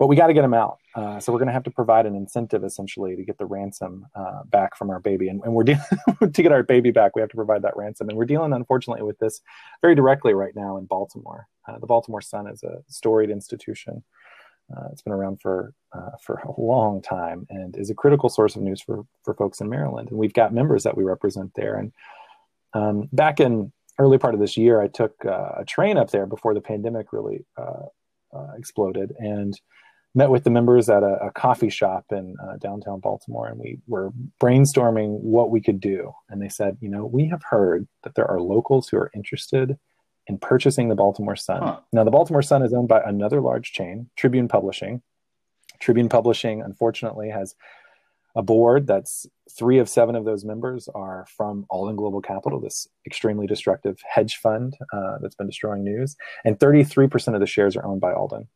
but 0.00 0.06
we 0.06 0.16
got 0.16 0.28
to 0.28 0.32
get 0.32 0.40
them 0.40 0.54
out. 0.54 0.78
Uh, 0.94 1.20
so 1.20 1.30
we're 1.30 1.38
going 1.38 1.46
to 1.46 1.52
have 1.52 1.62
to 1.62 1.70
provide 1.70 2.06
an 2.06 2.16
incentive 2.16 2.64
essentially 2.64 3.14
to 3.14 3.22
get 3.22 3.36
the 3.36 3.44
ransom 3.44 4.06
uh, 4.14 4.42
back 4.46 4.74
from 4.74 4.88
our 4.88 4.98
baby, 4.98 5.28
and, 5.28 5.42
and 5.44 5.52
we're 5.52 5.62
to 6.32 6.42
get 6.42 6.50
our 6.50 6.62
baby 6.62 6.90
back. 6.90 7.14
We 7.14 7.20
have 7.20 7.28
to 7.28 7.36
provide 7.36 7.60
that 7.62 7.76
ransom, 7.76 8.08
and 8.08 8.16
we're 8.16 8.24
dealing 8.24 8.54
unfortunately 8.54 9.04
with 9.04 9.18
this 9.18 9.42
very 9.82 9.94
directly 9.94 10.32
right 10.32 10.56
now 10.56 10.78
in 10.78 10.86
Baltimore. 10.86 11.46
Uh, 11.68 11.78
the 11.78 11.86
Baltimore 11.86 12.22
Sun 12.22 12.46
is 12.48 12.62
a 12.62 12.82
storied 12.88 13.28
institution. 13.28 14.02
Uh, 14.74 14.88
it's 14.90 15.02
been 15.02 15.12
around 15.12 15.42
for 15.42 15.74
uh, 15.92 16.16
for 16.22 16.36
a 16.36 16.58
long 16.58 17.02
time 17.02 17.46
and 17.50 17.76
is 17.76 17.90
a 17.90 17.94
critical 17.94 18.30
source 18.30 18.56
of 18.56 18.62
news 18.62 18.80
for 18.80 19.04
for 19.22 19.34
folks 19.34 19.60
in 19.60 19.68
Maryland. 19.68 20.08
And 20.08 20.18
we've 20.18 20.32
got 20.32 20.54
members 20.54 20.82
that 20.84 20.96
we 20.96 21.04
represent 21.04 21.52
there. 21.54 21.74
And 21.74 21.92
um, 22.72 23.08
back 23.12 23.38
in 23.38 23.70
early 23.98 24.16
part 24.16 24.32
of 24.32 24.40
this 24.40 24.56
year, 24.56 24.80
I 24.80 24.88
took 24.88 25.12
uh, 25.26 25.56
a 25.58 25.64
train 25.66 25.98
up 25.98 26.10
there 26.10 26.24
before 26.24 26.54
the 26.54 26.62
pandemic 26.62 27.12
really 27.12 27.44
exploded 28.56 29.12
and 29.18 29.60
met 30.14 30.30
with 30.30 30.44
the 30.44 30.50
members 30.50 30.88
at 30.88 31.02
a, 31.02 31.26
a 31.26 31.30
coffee 31.32 31.70
shop 31.70 32.06
in 32.10 32.36
uh, 32.42 32.56
downtown 32.56 33.00
Baltimore, 33.00 33.48
and 33.48 33.58
we 33.58 33.78
were 33.86 34.10
brainstorming 34.40 35.20
what 35.20 35.50
we 35.50 35.60
could 35.60 35.80
do. 35.80 36.12
And 36.28 36.42
they 36.42 36.48
said, 36.48 36.76
you 36.80 36.88
know, 36.88 37.06
we 37.06 37.26
have 37.28 37.42
heard 37.44 37.86
that 38.02 38.14
there 38.14 38.28
are 38.28 38.40
locals 38.40 38.88
who 38.88 38.96
are 38.96 39.10
interested 39.14 39.78
in 40.26 40.38
purchasing 40.38 40.88
the 40.88 40.94
Baltimore 40.94 41.36
Sun. 41.36 41.62
Huh. 41.62 41.80
Now, 41.92 42.04
the 42.04 42.10
Baltimore 42.10 42.42
Sun 42.42 42.62
is 42.62 42.72
owned 42.72 42.88
by 42.88 43.00
another 43.04 43.40
large 43.40 43.72
chain, 43.72 44.10
Tribune 44.16 44.48
Publishing. 44.48 45.02
Tribune 45.78 46.08
Publishing, 46.08 46.60
unfortunately, 46.62 47.30
has 47.30 47.54
a 48.36 48.42
board 48.42 48.86
that's 48.86 49.26
three 49.50 49.78
of 49.78 49.88
seven 49.88 50.14
of 50.14 50.24
those 50.24 50.44
members 50.44 50.88
are 50.94 51.26
from 51.36 51.66
Alden 51.68 51.96
Global 51.96 52.20
Capital, 52.20 52.60
this 52.60 52.86
extremely 53.06 53.46
destructive 53.46 53.98
hedge 54.08 54.36
fund 54.36 54.76
uh, 54.92 55.18
that's 55.20 55.34
been 55.34 55.48
destroying 55.48 55.82
news, 55.82 56.16
and 56.44 56.58
33% 56.58 57.34
of 57.34 57.40
the 57.40 57.46
shares 57.46 57.76
are 57.76 57.84
owned 57.84 58.00
by 58.00 58.12
Alden. 58.12 58.46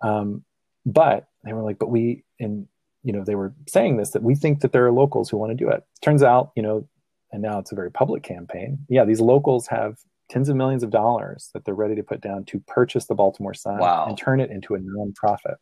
Um, 0.00 0.44
but 0.84 1.28
they 1.44 1.52
were 1.52 1.62
like, 1.62 1.78
but 1.78 1.90
we, 1.90 2.24
and, 2.40 2.66
you 3.02 3.12
know, 3.12 3.24
they 3.24 3.34
were 3.34 3.54
saying 3.68 3.96
this 3.96 4.10
that 4.10 4.22
we 4.22 4.34
think 4.34 4.60
that 4.60 4.72
there 4.72 4.86
are 4.86 4.92
locals 4.92 5.28
who 5.28 5.36
want 5.36 5.50
to 5.50 5.56
do 5.56 5.70
it. 5.70 5.84
Turns 6.02 6.22
out, 6.22 6.52
you 6.56 6.62
know, 6.62 6.88
and 7.32 7.42
now 7.42 7.58
it's 7.58 7.72
a 7.72 7.74
very 7.74 7.90
public 7.90 8.22
campaign. 8.22 8.78
Yeah, 8.88 9.04
these 9.04 9.20
locals 9.20 9.66
have 9.66 9.98
tens 10.30 10.48
of 10.48 10.56
millions 10.56 10.82
of 10.82 10.90
dollars 10.90 11.50
that 11.52 11.64
they're 11.64 11.74
ready 11.74 11.94
to 11.96 12.02
put 12.02 12.20
down 12.20 12.44
to 12.46 12.60
purchase 12.60 13.06
the 13.06 13.14
Baltimore 13.14 13.54
Sun 13.54 13.78
wow. 13.78 14.06
and 14.08 14.16
turn 14.16 14.40
it 14.40 14.50
into 14.50 14.74
a 14.74 14.78
nonprofit. 14.78 15.56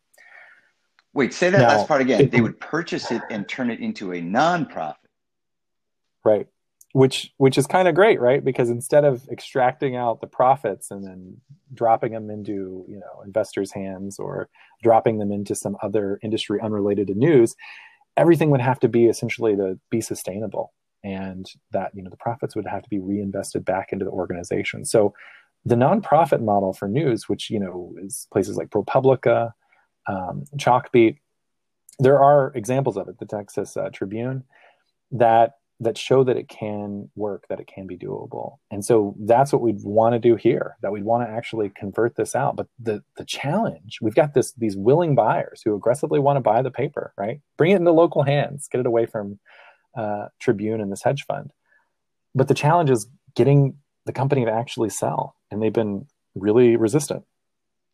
Wait, 1.13 1.33
say 1.33 1.49
that 1.49 1.59
now, 1.59 1.67
last 1.67 1.87
part 1.87 2.01
again. 2.01 2.21
It, 2.21 2.31
they 2.31 2.41
would 2.41 2.59
purchase 2.59 3.11
it 3.11 3.21
and 3.29 3.47
turn 3.47 3.69
it 3.69 3.79
into 3.79 4.13
a 4.13 4.21
nonprofit. 4.21 4.95
Right. 6.23 6.47
Which 6.93 7.33
which 7.37 7.57
is 7.57 7.67
kind 7.67 7.87
of 7.87 7.95
great, 7.95 8.21
right? 8.21 8.43
Because 8.43 8.69
instead 8.69 9.03
of 9.03 9.27
extracting 9.29 9.95
out 9.95 10.21
the 10.21 10.27
profits 10.27 10.91
and 10.91 11.03
then 11.03 11.37
dropping 11.73 12.13
them 12.13 12.29
into, 12.29 12.85
you 12.87 12.99
know, 12.99 13.23
investors' 13.25 13.71
hands 13.71 14.19
or 14.19 14.47
dropping 14.83 15.17
them 15.17 15.31
into 15.31 15.55
some 15.55 15.75
other 15.81 16.19
industry 16.23 16.59
unrelated 16.61 17.07
to 17.07 17.15
news, 17.15 17.55
everything 18.15 18.51
would 18.51 18.61
have 18.61 18.79
to 18.81 18.87
be 18.87 19.05
essentially 19.05 19.55
to 19.55 19.79
be 19.89 20.01
sustainable. 20.01 20.71
And 21.03 21.45
that 21.71 21.91
you 21.95 22.03
know 22.03 22.11
the 22.11 22.17
profits 22.17 22.55
would 22.55 22.67
have 22.67 22.83
to 22.83 22.89
be 22.89 22.99
reinvested 22.99 23.65
back 23.65 23.91
into 23.91 24.05
the 24.05 24.11
organization. 24.11 24.85
So 24.85 25.13
the 25.65 25.75
nonprofit 25.75 26.41
model 26.41 26.73
for 26.73 26.87
news 26.87 27.29
which 27.29 27.49
you 27.49 27.59
know 27.59 27.95
is 28.01 28.27
places 28.31 28.57
like 28.57 28.69
propublica 28.69 29.51
um, 30.07 30.43
chalkbeat 30.57 31.17
there 31.99 32.19
are 32.19 32.51
examples 32.55 32.97
of 32.97 33.07
it. 33.07 33.19
The 33.19 33.25
texas 33.25 33.77
uh, 33.77 33.89
tribune 33.89 34.43
that 35.11 35.53
that 35.83 35.97
show 35.97 36.23
that 36.23 36.37
it 36.37 36.47
can 36.47 37.09
work 37.15 37.45
that 37.49 37.59
it 37.59 37.67
can 37.67 37.85
be 37.87 37.97
doable 37.97 38.57
and 38.71 38.83
so 38.83 39.15
that's 39.21 39.53
what 39.53 39.61
we'd 39.61 39.83
want 39.83 40.13
to 40.13 40.19
do 40.19 40.35
here 40.35 40.75
that 40.81 40.91
we'd 40.91 41.03
want 41.03 41.27
to 41.27 41.31
actually 41.31 41.69
convert 41.75 42.15
this 42.15 42.35
out 42.35 42.55
but 42.55 42.67
the 42.79 43.03
the 43.17 43.25
challenge 43.25 43.99
we've 44.01 44.15
got 44.15 44.33
this 44.33 44.53
these 44.53 44.75
willing 44.75 45.15
buyers 45.15 45.61
who 45.63 45.75
aggressively 45.75 46.19
want 46.19 46.37
to 46.37 46.41
buy 46.41 46.61
the 46.61 46.71
paper 46.71 47.13
right 47.17 47.41
bring 47.57 47.71
it 47.71 47.75
into 47.75 47.91
local 47.91 48.23
hands 48.23 48.67
get 48.71 48.79
it 48.79 48.85
away 48.85 49.05
from 49.05 49.39
uh, 49.95 50.27
Tribune 50.39 50.81
and 50.81 50.91
this 50.91 51.03
hedge 51.03 51.25
fund. 51.25 51.51
But 52.35 52.47
the 52.47 52.53
challenge 52.53 52.89
is 52.89 53.07
getting 53.35 53.77
the 54.05 54.13
company 54.13 54.45
to 54.45 54.51
actually 54.51 54.89
sell, 54.89 55.35
and 55.51 55.61
they've 55.61 55.73
been 55.73 56.07
really 56.35 56.75
resistant. 56.75 57.23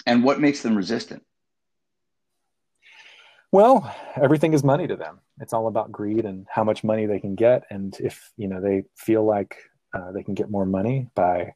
And 0.06 0.24
what 0.24 0.40
makes 0.40 0.62
them 0.62 0.76
resistant? 0.76 1.24
Well, 3.52 3.96
everything 4.16 4.54
is 4.54 4.64
money 4.64 4.88
to 4.88 4.96
them. 4.96 5.20
It's 5.40 5.54
all 5.54 5.68
about 5.68 5.92
greed 5.92 6.26
and 6.26 6.46
how 6.50 6.64
much 6.64 6.84
money 6.84 7.06
they 7.06 7.20
can 7.20 7.36
get, 7.36 7.64
and 7.70 7.98
if 8.00 8.32
you 8.38 8.48
know 8.48 8.62
they 8.62 8.84
feel 8.96 9.26
like 9.26 9.56
uh, 9.94 10.12
they 10.12 10.24
can 10.24 10.36
get 10.36 10.52
more 10.52 10.66
money 10.66 11.08
by 11.16 11.54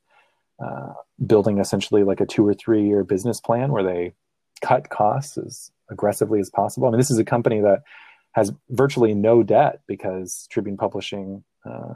uh, 0.63 0.93
building 1.25 1.59
essentially 1.59 2.03
like 2.03 2.21
a 2.21 2.25
two 2.25 2.47
or 2.47 2.53
three 2.53 2.87
year 2.87 3.03
business 3.03 3.39
plan 3.39 3.71
where 3.71 3.83
they 3.83 4.13
cut 4.61 4.89
costs 4.89 5.37
as 5.37 5.71
aggressively 5.89 6.39
as 6.39 6.49
possible. 6.49 6.87
I 6.87 6.91
mean, 6.91 6.99
this 6.99 7.11
is 7.11 7.19
a 7.19 7.25
company 7.25 7.61
that 7.61 7.83
has 8.31 8.51
virtually 8.69 9.13
no 9.13 9.43
debt 9.43 9.81
because 9.87 10.47
Tribune 10.49 10.77
Publishing 10.77 11.43
uh, 11.65 11.93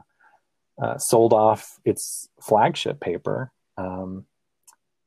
uh, 0.81 0.97
sold 0.97 1.33
off 1.33 1.79
its 1.85 2.29
flagship 2.39 2.99
paper 2.99 3.51
um, 3.77 4.25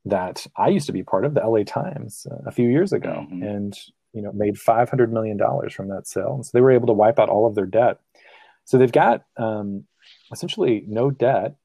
that 0.05 0.45
I 0.57 0.69
used 0.69 0.87
to 0.87 0.91
be 0.91 1.03
part 1.03 1.23
of, 1.23 1.33
the 1.33 1.41
LA 1.41 1.63
Times, 1.63 2.27
uh, 2.29 2.41
a 2.45 2.51
few 2.51 2.67
years 2.67 2.91
ago, 2.91 3.25
mm-hmm. 3.31 3.43
and 3.43 3.77
you 4.13 4.21
know 4.21 4.31
made 4.31 4.57
five 4.57 4.89
hundred 4.89 5.11
million 5.11 5.37
dollars 5.37 5.73
from 5.73 5.89
that 5.89 6.07
sale, 6.07 6.35
and 6.35 6.45
so 6.45 6.51
they 6.53 6.61
were 6.61 6.71
able 6.71 6.87
to 6.87 6.93
wipe 6.93 7.19
out 7.19 7.29
all 7.29 7.45
of 7.47 7.55
their 7.55 7.65
debt. 7.65 7.99
So 8.65 8.77
they've 8.77 8.91
got 8.91 9.23
um, 9.37 9.85
essentially 10.31 10.83
no 10.87 11.11
debt. 11.11 11.55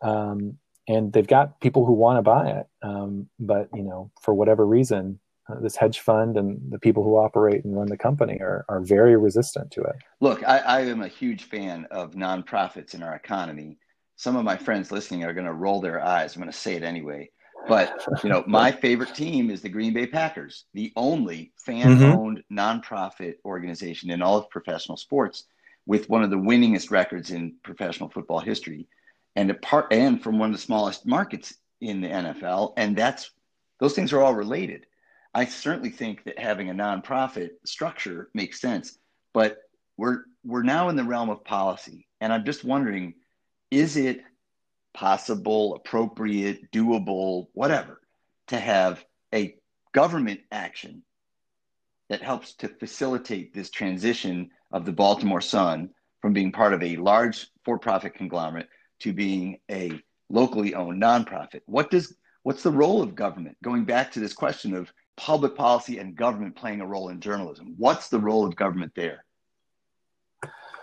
Um, 0.00 0.58
and 0.88 1.12
they've 1.12 1.26
got 1.26 1.60
people 1.60 1.86
who 1.86 1.92
want 1.92 2.18
to 2.18 2.22
buy 2.22 2.50
it, 2.50 2.66
um, 2.82 3.28
but 3.38 3.68
you 3.72 3.84
know, 3.84 4.10
for 4.20 4.34
whatever 4.34 4.66
reason, 4.66 5.20
uh, 5.48 5.60
this 5.60 5.76
hedge 5.76 6.00
fund 6.00 6.36
and 6.36 6.60
the 6.70 6.78
people 6.78 7.02
who 7.02 7.16
operate 7.16 7.64
and 7.64 7.76
run 7.76 7.88
the 7.88 7.96
company 7.96 8.38
are, 8.40 8.64
are 8.68 8.80
very 8.80 9.16
resistant 9.16 9.70
to 9.72 9.80
it. 9.82 9.96
Look, 10.20 10.46
I, 10.46 10.58
I 10.58 10.80
am 10.82 11.02
a 11.02 11.08
huge 11.08 11.44
fan 11.44 11.86
of 11.90 12.12
nonprofits 12.12 12.94
in 12.94 13.02
our 13.02 13.14
economy. 13.14 13.78
Some 14.16 14.36
of 14.36 14.44
my 14.44 14.56
friends 14.56 14.92
listening 14.92 15.24
are 15.24 15.32
going 15.32 15.46
to 15.46 15.52
roll 15.52 15.80
their 15.80 16.02
eyes. 16.02 16.34
I'm 16.34 16.42
going 16.42 16.52
to 16.52 16.58
say 16.58 16.74
it 16.74 16.82
anyway. 16.82 17.30
But 17.68 18.04
you 18.22 18.30
know, 18.30 18.44
my 18.46 18.72
favorite 18.72 19.14
team 19.14 19.50
is 19.50 19.62
the 19.62 19.68
Green 19.68 19.92
Bay 19.92 20.06
Packers, 20.06 20.64
the 20.74 20.92
only 20.96 21.52
fan-owned 21.56 22.38
mm-hmm. 22.38 22.58
nonprofit 22.58 23.36
organization 23.44 24.10
in 24.10 24.22
all 24.22 24.38
of 24.38 24.50
professional 24.50 24.96
sports, 24.96 25.44
with 25.86 26.08
one 26.08 26.22
of 26.22 26.30
the 26.30 26.36
winningest 26.36 26.90
records 26.90 27.30
in 27.30 27.54
professional 27.62 28.08
football 28.08 28.40
history, 28.40 28.86
and 29.36 29.50
a 29.50 29.54
part 29.54 29.92
and 29.92 30.22
from 30.22 30.38
one 30.38 30.50
of 30.50 30.56
the 30.56 30.62
smallest 30.62 31.06
markets 31.06 31.54
in 31.80 32.00
the 32.00 32.08
NFL. 32.08 32.74
And 32.76 32.96
that's 32.96 33.30
those 33.80 33.94
things 33.94 34.12
are 34.12 34.22
all 34.22 34.34
related. 34.34 34.86
I 35.34 35.46
certainly 35.46 35.90
think 35.90 36.24
that 36.24 36.38
having 36.38 36.68
a 36.70 36.74
nonprofit 36.74 37.50
structure 37.64 38.28
makes 38.34 38.60
sense, 38.60 38.98
but 39.32 39.58
we're 39.96 40.24
we're 40.44 40.62
now 40.62 40.88
in 40.88 40.96
the 40.96 41.04
realm 41.04 41.30
of 41.30 41.44
policy, 41.44 42.06
and 42.20 42.32
I'm 42.32 42.44
just 42.44 42.64
wondering, 42.64 43.14
is 43.70 43.96
it 43.96 44.22
possible, 44.94 45.74
appropriate, 45.74 46.70
doable, 46.70 47.46
whatever, 47.52 48.00
to 48.48 48.58
have 48.58 49.04
a 49.34 49.56
government 49.92 50.40
action 50.50 51.02
that 52.08 52.22
helps 52.22 52.54
to 52.54 52.68
facilitate 52.68 53.54
this 53.54 53.70
transition 53.70 54.50
of 54.70 54.84
the 54.84 54.92
Baltimore 54.92 55.40
Sun 55.40 55.90
from 56.20 56.32
being 56.32 56.52
part 56.52 56.72
of 56.72 56.82
a 56.82 56.96
large 56.96 57.48
for-profit 57.64 58.14
conglomerate 58.14 58.68
to 59.00 59.12
being 59.12 59.58
a 59.70 60.00
locally 60.28 60.74
owned 60.74 61.02
nonprofit? 61.02 61.60
What 61.66 61.90
does 61.90 62.14
what's 62.42 62.62
the 62.62 62.70
role 62.70 63.02
of 63.02 63.14
government? 63.14 63.56
Going 63.62 63.84
back 63.84 64.12
to 64.12 64.20
this 64.20 64.32
question 64.32 64.74
of 64.74 64.92
public 65.16 65.54
policy 65.54 65.98
and 65.98 66.16
government 66.16 66.56
playing 66.56 66.80
a 66.80 66.86
role 66.86 67.10
in 67.10 67.20
journalism. 67.20 67.74
What's 67.76 68.08
the 68.08 68.18
role 68.18 68.46
of 68.46 68.56
government 68.56 68.92
there? 68.96 69.24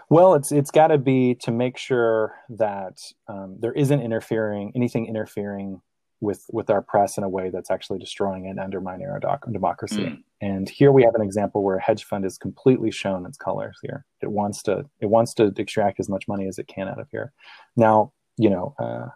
Well, 0.10 0.34
it's 0.34 0.52
it's 0.52 0.72
got 0.72 0.88
to 0.88 0.98
be 0.98 1.36
to 1.42 1.52
make 1.52 1.78
sure 1.78 2.36
that 2.50 3.00
um, 3.28 3.58
there 3.60 3.74
isn't 3.74 4.02
interfering 4.02 4.72
anything 4.76 5.06
interfering 5.06 5.82
with 6.20 6.46
with 6.52 6.70
our 6.70 6.82
press 6.82 7.18
in 7.18 7.24
a 7.24 7.30
way 7.30 7.50
that's 7.50 7.72
actually 7.72 8.00
destroying 8.00 8.48
and 8.48 8.60
undermining 8.60 9.08
our 9.08 9.20
doc- 9.20 9.46
democracy. 9.52 10.04
Mm. 10.04 10.24
And 10.42 10.70
here 10.70 10.92
we 10.92 11.04
have 11.04 11.16
an 11.16 11.22
example 11.22 11.64
where 11.64 11.78
a 11.78 11.82
hedge 11.82 12.06
fund 12.06 12.26
is 12.26 12.38
completely 12.38 12.92
shown 12.92 13.26
its 13.26 13.38
colors 13.38 13.78
here. 13.82 14.06
It 14.22 14.32
wants 14.32 14.64
to 14.64 14.86
it 15.00 15.08
wants 15.08 15.34
to 15.36 15.54
extract 15.58 16.00
as 16.00 16.10
much 16.10 16.28
money 16.28 16.48
as 16.48 16.58
it 16.58 16.68
can 16.68 16.88
out 16.88 17.00
of 17.00 17.08
here. 17.12 17.32
Now, 17.78 18.12
you 18.38 18.50
know, 18.50 18.74
uh, 18.80 19.08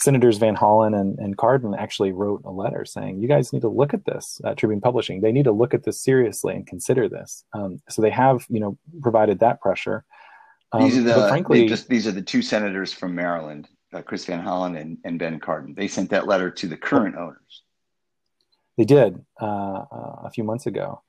Senators 0.00 0.38
Van 0.38 0.56
Hollen 0.56 0.98
and, 0.98 1.18
and 1.18 1.36
Cardin 1.36 1.76
actually 1.78 2.12
wrote 2.12 2.40
a 2.46 2.50
letter 2.50 2.86
saying, 2.86 3.20
you 3.20 3.28
guys 3.28 3.52
need 3.52 3.60
to 3.60 3.68
look 3.68 3.92
at 3.92 4.06
this 4.06 4.40
at 4.44 4.56
Tribune 4.56 4.80
Publishing. 4.80 5.20
They 5.20 5.32
need 5.32 5.44
to 5.44 5.52
look 5.52 5.74
at 5.74 5.84
this 5.84 6.02
seriously 6.02 6.54
and 6.54 6.66
consider 6.66 7.06
this. 7.06 7.44
Um, 7.52 7.82
so 7.90 8.00
they 8.00 8.10
have, 8.10 8.46
you 8.48 8.60
know, 8.60 8.78
provided 9.02 9.40
that 9.40 9.60
pressure. 9.60 10.04
Um, 10.72 10.84
these 10.84 10.98
are 10.98 11.02
the, 11.02 11.28
frankly, 11.28 11.66
just, 11.66 11.88
these 11.88 12.06
are 12.06 12.12
the 12.12 12.22
two 12.22 12.42
senators 12.42 12.92
from 12.92 13.14
Maryland, 13.14 13.68
uh, 13.92 14.02
Chris 14.02 14.24
Van 14.24 14.44
Hollen 14.44 14.80
and, 14.80 14.98
and 15.04 15.18
Ben 15.18 15.40
Cardin. 15.40 15.74
They 15.74 15.88
sent 15.88 16.10
that 16.10 16.26
letter 16.26 16.50
to 16.50 16.68
the 16.68 16.76
current 16.76 17.16
owners. 17.16 17.62
They 18.78 18.84
did 18.84 19.24
uh, 19.40 19.44
uh, 19.44 20.16
a 20.24 20.30
few 20.30 20.44
months 20.44 20.66
ago. 20.66 21.02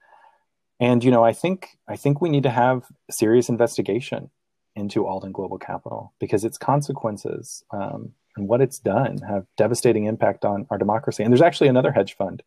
And, 0.80 1.04
you 1.04 1.12
know, 1.12 1.24
I 1.24 1.32
think, 1.32 1.78
I 1.88 1.96
think 1.96 2.22
we 2.22 2.30
need 2.30 2.44
to 2.44 2.50
have 2.50 2.86
serious 3.12 3.50
investigation 3.50 4.32
into 4.76 5.06
Alden 5.06 5.32
Global 5.32 5.60
Capital 5.60 6.12
because 6.20 6.44
its 6.44 6.58
consequences 6.58 7.64
um, 7.72 8.14
and 8.36 8.48
what 8.48 8.62
it's 8.62 8.80
done 8.80 9.20
have 9.20 9.46
devastating 9.58 10.06
impact 10.06 10.44
on 10.44 10.66
our 10.72 10.78
democracy. 10.78 11.24
And 11.24 11.32
there's 11.32 11.42
actually 11.42 11.68
another 11.68 11.92
hedge 11.92 12.16
fund 12.16 12.42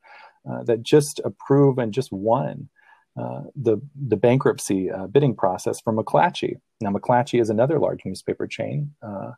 uh, 0.50 0.64
that 0.64 0.82
just 0.82 1.20
approved 1.24 1.78
and 1.78 1.92
just 1.92 2.10
won 2.12 2.68
uh, 3.16 3.42
the 3.54 3.80
the 4.08 4.16
bankruptcy 4.16 4.90
uh, 4.90 5.06
bidding 5.06 5.36
process 5.36 5.80
for 5.80 5.92
McClatchy. 5.92 6.56
Now, 6.80 6.90
McClatchy 6.90 7.40
is 7.40 7.48
another 7.48 7.78
large 7.78 8.00
newspaper 8.04 8.46
chain. 8.46 8.92
Uh, 9.02 9.32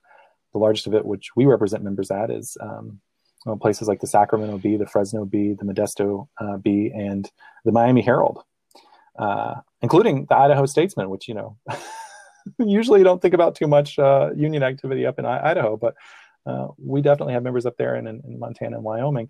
the 0.53 0.59
largest 0.59 0.87
of 0.87 0.95
it, 0.95 1.05
which 1.05 1.29
we 1.37 1.45
represent 1.45 1.85
members 1.85 2.11
at, 2.11 2.31
is 2.31 2.57
um, 2.61 3.01
well, 3.45 3.59
places 3.59 3.87
like 3.87 4.01
the 4.01 4.07
Sacramento 4.07 4.59
Bee, 4.59 4.79
the 4.79 4.87
Fresno 4.87 5.27
Bee, 5.27 5.53
the 5.53 5.67
Modesto 5.67 6.29
uh, 6.41 6.57
Bee, 6.57 6.91
and 6.95 7.31
the 7.67 7.73
Miami 7.73 8.01
Herald, 8.01 8.43
uh, 9.19 9.57
including 9.83 10.25
the 10.27 10.37
Idaho 10.37 10.65
Statesman, 10.65 11.11
which 11.11 11.29
you 11.29 11.35
know. 11.35 11.57
usually 12.59 13.01
you 13.01 13.05
don't 13.05 13.21
think 13.21 13.35
about 13.35 13.57
too 13.57 13.67
much 13.67 13.99
union 13.99 14.63
activity 14.63 15.05
up 15.05 15.19
in 15.19 15.27
I- 15.27 15.51
Idaho, 15.51 15.77
but 15.77 15.95
we 16.79 17.03
definitely 17.03 17.35
have 17.35 17.43
members 17.43 17.67
up 17.67 17.77
there 17.77 17.97
in, 17.97 18.07
in 18.07 18.39
Montana 18.39 18.77
and 18.77 18.85
Wyoming. 18.85 19.29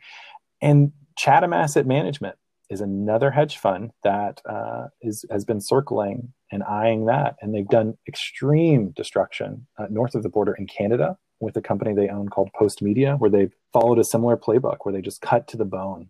And 0.61 0.93
Chatham 1.17 1.55
Asset 1.55 1.87
Management 1.87 2.37
is 2.69 2.81
another 2.81 3.31
hedge 3.31 3.59
fund 3.59 3.93
that 4.03 4.41
uh, 4.49 4.89
is, 5.01 5.25
has 5.31 5.45
been 5.45 5.61
circling 5.61 6.33
and 6.51 6.63
eyeing 6.63 7.07
that. 7.07 7.37
And 7.41 7.55
they've 7.55 7.69
done 7.69 7.97
extreme 8.09 8.91
destruction 8.91 9.67
uh, 9.79 9.87
north 9.91 10.15
of 10.15 10.23
the 10.23 10.29
border 10.29 10.55
in 10.55 10.67
Canada 10.67 11.17
with 11.41 11.57
a 11.57 11.63
company 11.63 11.95
they 11.95 12.09
own 12.09 12.29
called 12.29 12.51
Postmedia, 12.59 13.19
where 13.19 13.31
they've 13.31 13.55
followed 13.73 13.99
a 13.99 14.05
similar 14.05 14.37
playbook 14.37 14.79
where 14.83 14.93
they 14.93 15.03
just 15.03 15.21
cut 15.21 15.49
to 15.49 15.57
the 15.57 15.65
bone 15.65 16.09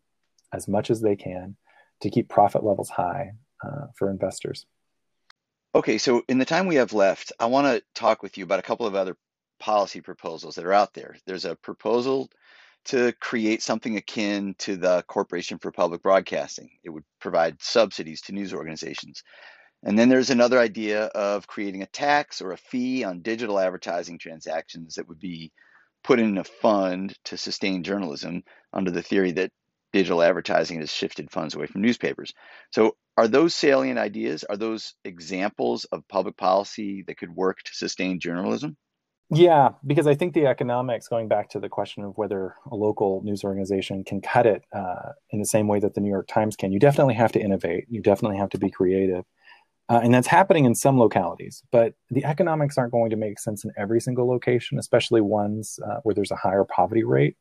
as 0.53 0.69
much 0.69 0.91
as 0.91 1.01
they 1.01 1.17
can 1.17 1.57
to 2.01 2.11
keep 2.11 2.29
profit 2.29 2.65
levels 2.65 2.91
high 2.91 3.33
uh, 3.65 3.87
for 3.95 4.11
investors. 4.11 4.67
Okay, 5.75 5.99
so 5.99 6.23
in 6.29 6.39
the 6.39 6.45
time 6.45 6.67
we 6.67 6.77
have 6.77 6.93
left, 6.93 7.33
I 7.39 7.47
want 7.47 7.67
to 7.67 7.83
talk 7.95 8.23
with 8.23 8.39
you 8.39 8.45
about 8.45 8.61
a 8.61 8.63
couple 8.63 8.87
of 8.87 8.95
other 8.95 9.17
policy 9.59 10.01
proposals 10.01 10.55
that 10.55 10.65
are 10.65 10.73
out 10.73 10.95
there. 10.95 11.17
There's 11.27 11.45
a 11.45 11.57
proposal 11.57 12.31
to 12.87 13.13
create 13.21 13.63
something 13.63 13.97
akin 13.97 14.55
to 14.59 14.77
the 14.77 15.03
Corporation 15.07 15.59
for 15.59 15.73
Public 15.73 16.03
Broadcasting. 16.03 16.71
It 16.85 16.91
would 16.91 17.05
provide 17.21 17.63
subsidies 17.63 18.23
to 18.23 18.33
news 18.33 18.55
organizations. 18.55 19.23
And 19.83 19.99
then 19.99 20.09
there's 20.09 20.31
another 20.31 20.59
idea 20.59 21.05
of 21.05 21.47
creating 21.47 21.83
a 21.83 21.87
tax 21.87 22.41
or 22.41 22.53
a 22.53 22.57
fee 22.57 23.05
on 23.05 23.23
digital 23.23 23.59
advertising 23.59 24.19
transactions 24.19 24.95
that 24.95 25.09
would 25.09 25.21
be 25.21 25.53
put 26.03 26.19
in 26.19 26.39
a 26.39 26.45
fund 26.45 27.17
to 27.25 27.37
sustain 27.37 27.83
journalism 27.83 28.43
under 28.73 28.91
the 28.91 29.03
theory 29.03 29.33
that 29.33 29.53
digital 29.93 30.23
advertising 30.23 30.81
has 30.81 30.91
shifted 30.91 31.31
funds 31.31 31.55
away 31.55 31.67
from 31.67 31.83
newspapers. 31.83 32.33
So, 32.71 32.97
are 33.17 33.29
those 33.29 33.55
salient 33.55 33.99
ideas? 33.99 34.45
Are 34.45 34.59
those 34.59 34.95
examples 35.05 35.87
of 35.87 36.07
public 36.07 36.37
policy 36.37 37.03
that 37.07 37.17
could 37.17 37.35
work 37.35 37.63
to 37.65 37.75
sustain 37.75 38.21
journalism? 38.21 38.77
Yeah, 39.31 39.71
because 39.85 40.07
I 40.07 40.15
think 40.15 40.35
the 40.35 40.47
economics, 40.47 41.09
going 41.09 41.27
back 41.27 41.51
to 41.51 41.59
the 41.59 41.69
question 41.69 42.05
of 42.05 42.17
whether 42.17 42.55
a 42.71 42.77
local 42.77 43.23
news 43.25 43.43
organization 43.43 44.05
can 44.05 44.21
cut 44.21 44.47
it 44.47 44.63
uh, 44.73 45.13
in 45.31 45.41
the 45.41 45.47
same 45.47 45.67
way 45.67 45.81
that 45.81 45.95
the 45.95 46.01
New 46.01 46.11
York 46.11 46.29
Times 46.29 46.55
can, 46.55 46.73
you 46.73 46.79
definitely 46.79 47.15
have 47.15 47.33
to 47.33 47.41
innovate. 47.41 47.87
You 47.89 48.01
definitely 48.01 48.39
have 48.39 48.51
to 48.51 48.59
be 48.59 48.71
creative. 48.71 49.25
Uh, 49.89 50.01
and 50.03 50.13
that's 50.13 50.27
happening 50.27 50.65
in 50.65 50.75
some 50.75 50.99
localities, 50.99 51.63
but 51.71 51.95
the 52.11 52.25
economics 52.25 52.77
aren't 52.77 52.93
going 52.93 53.11
to 53.11 53.17
make 53.17 53.39
sense 53.39 53.65
in 53.65 53.71
every 53.77 54.01
single 54.01 54.29
location, 54.29 54.79
especially 54.79 55.21
ones 55.21 55.79
uh, 55.87 55.99
where 56.03 56.15
there's 56.15 56.33
a 56.33 56.37
higher 56.37 56.65
poverty 56.65 57.05
rate. 57.05 57.37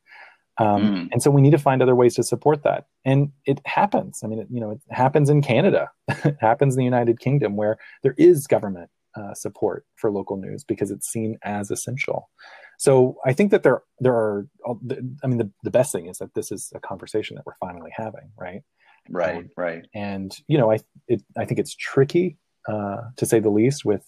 Um, 0.57 0.81
mm. 0.83 1.09
And 1.11 1.21
so 1.21 1.31
we 1.31 1.41
need 1.41 1.51
to 1.51 1.57
find 1.57 1.81
other 1.81 1.95
ways 1.95 2.15
to 2.15 2.23
support 2.23 2.63
that. 2.63 2.85
And 3.03 3.31
it 3.45 3.59
happens. 3.65 4.21
I 4.23 4.27
mean, 4.27 4.39
it, 4.39 4.47
you 4.49 4.59
know, 4.59 4.71
it 4.71 4.79
happens 4.89 5.29
in 5.29 5.41
Canada, 5.41 5.89
it 6.07 6.37
happens 6.39 6.75
in 6.75 6.79
the 6.79 6.85
United 6.85 7.19
Kingdom, 7.19 7.55
where 7.55 7.77
there 8.03 8.15
is 8.17 8.47
government 8.47 8.89
uh, 9.15 9.33
support 9.33 9.85
for 9.95 10.11
local 10.11 10.37
news 10.37 10.63
because 10.63 10.91
it's 10.91 11.07
seen 11.07 11.37
as 11.43 11.71
essential. 11.71 12.29
So 12.77 13.17
I 13.25 13.33
think 13.33 13.51
that 13.51 13.63
there 13.63 13.81
there 13.99 14.13
are. 14.13 14.47
I 14.67 15.27
mean, 15.27 15.37
the, 15.37 15.49
the 15.63 15.71
best 15.71 15.91
thing 15.91 16.07
is 16.07 16.17
that 16.17 16.33
this 16.33 16.51
is 16.51 16.71
a 16.75 16.79
conversation 16.79 17.35
that 17.35 17.45
we're 17.45 17.55
finally 17.59 17.91
having, 17.95 18.31
right? 18.37 18.61
Right, 19.09 19.37
um, 19.37 19.49
right. 19.55 19.85
And 19.93 20.35
you 20.47 20.57
know, 20.57 20.71
I 20.71 20.79
it, 21.07 21.23
I 21.37 21.45
think 21.45 21.59
it's 21.59 21.75
tricky 21.75 22.37
uh, 22.67 22.97
to 23.17 23.25
say 23.25 23.39
the 23.39 23.49
least 23.49 23.85
with 23.85 24.03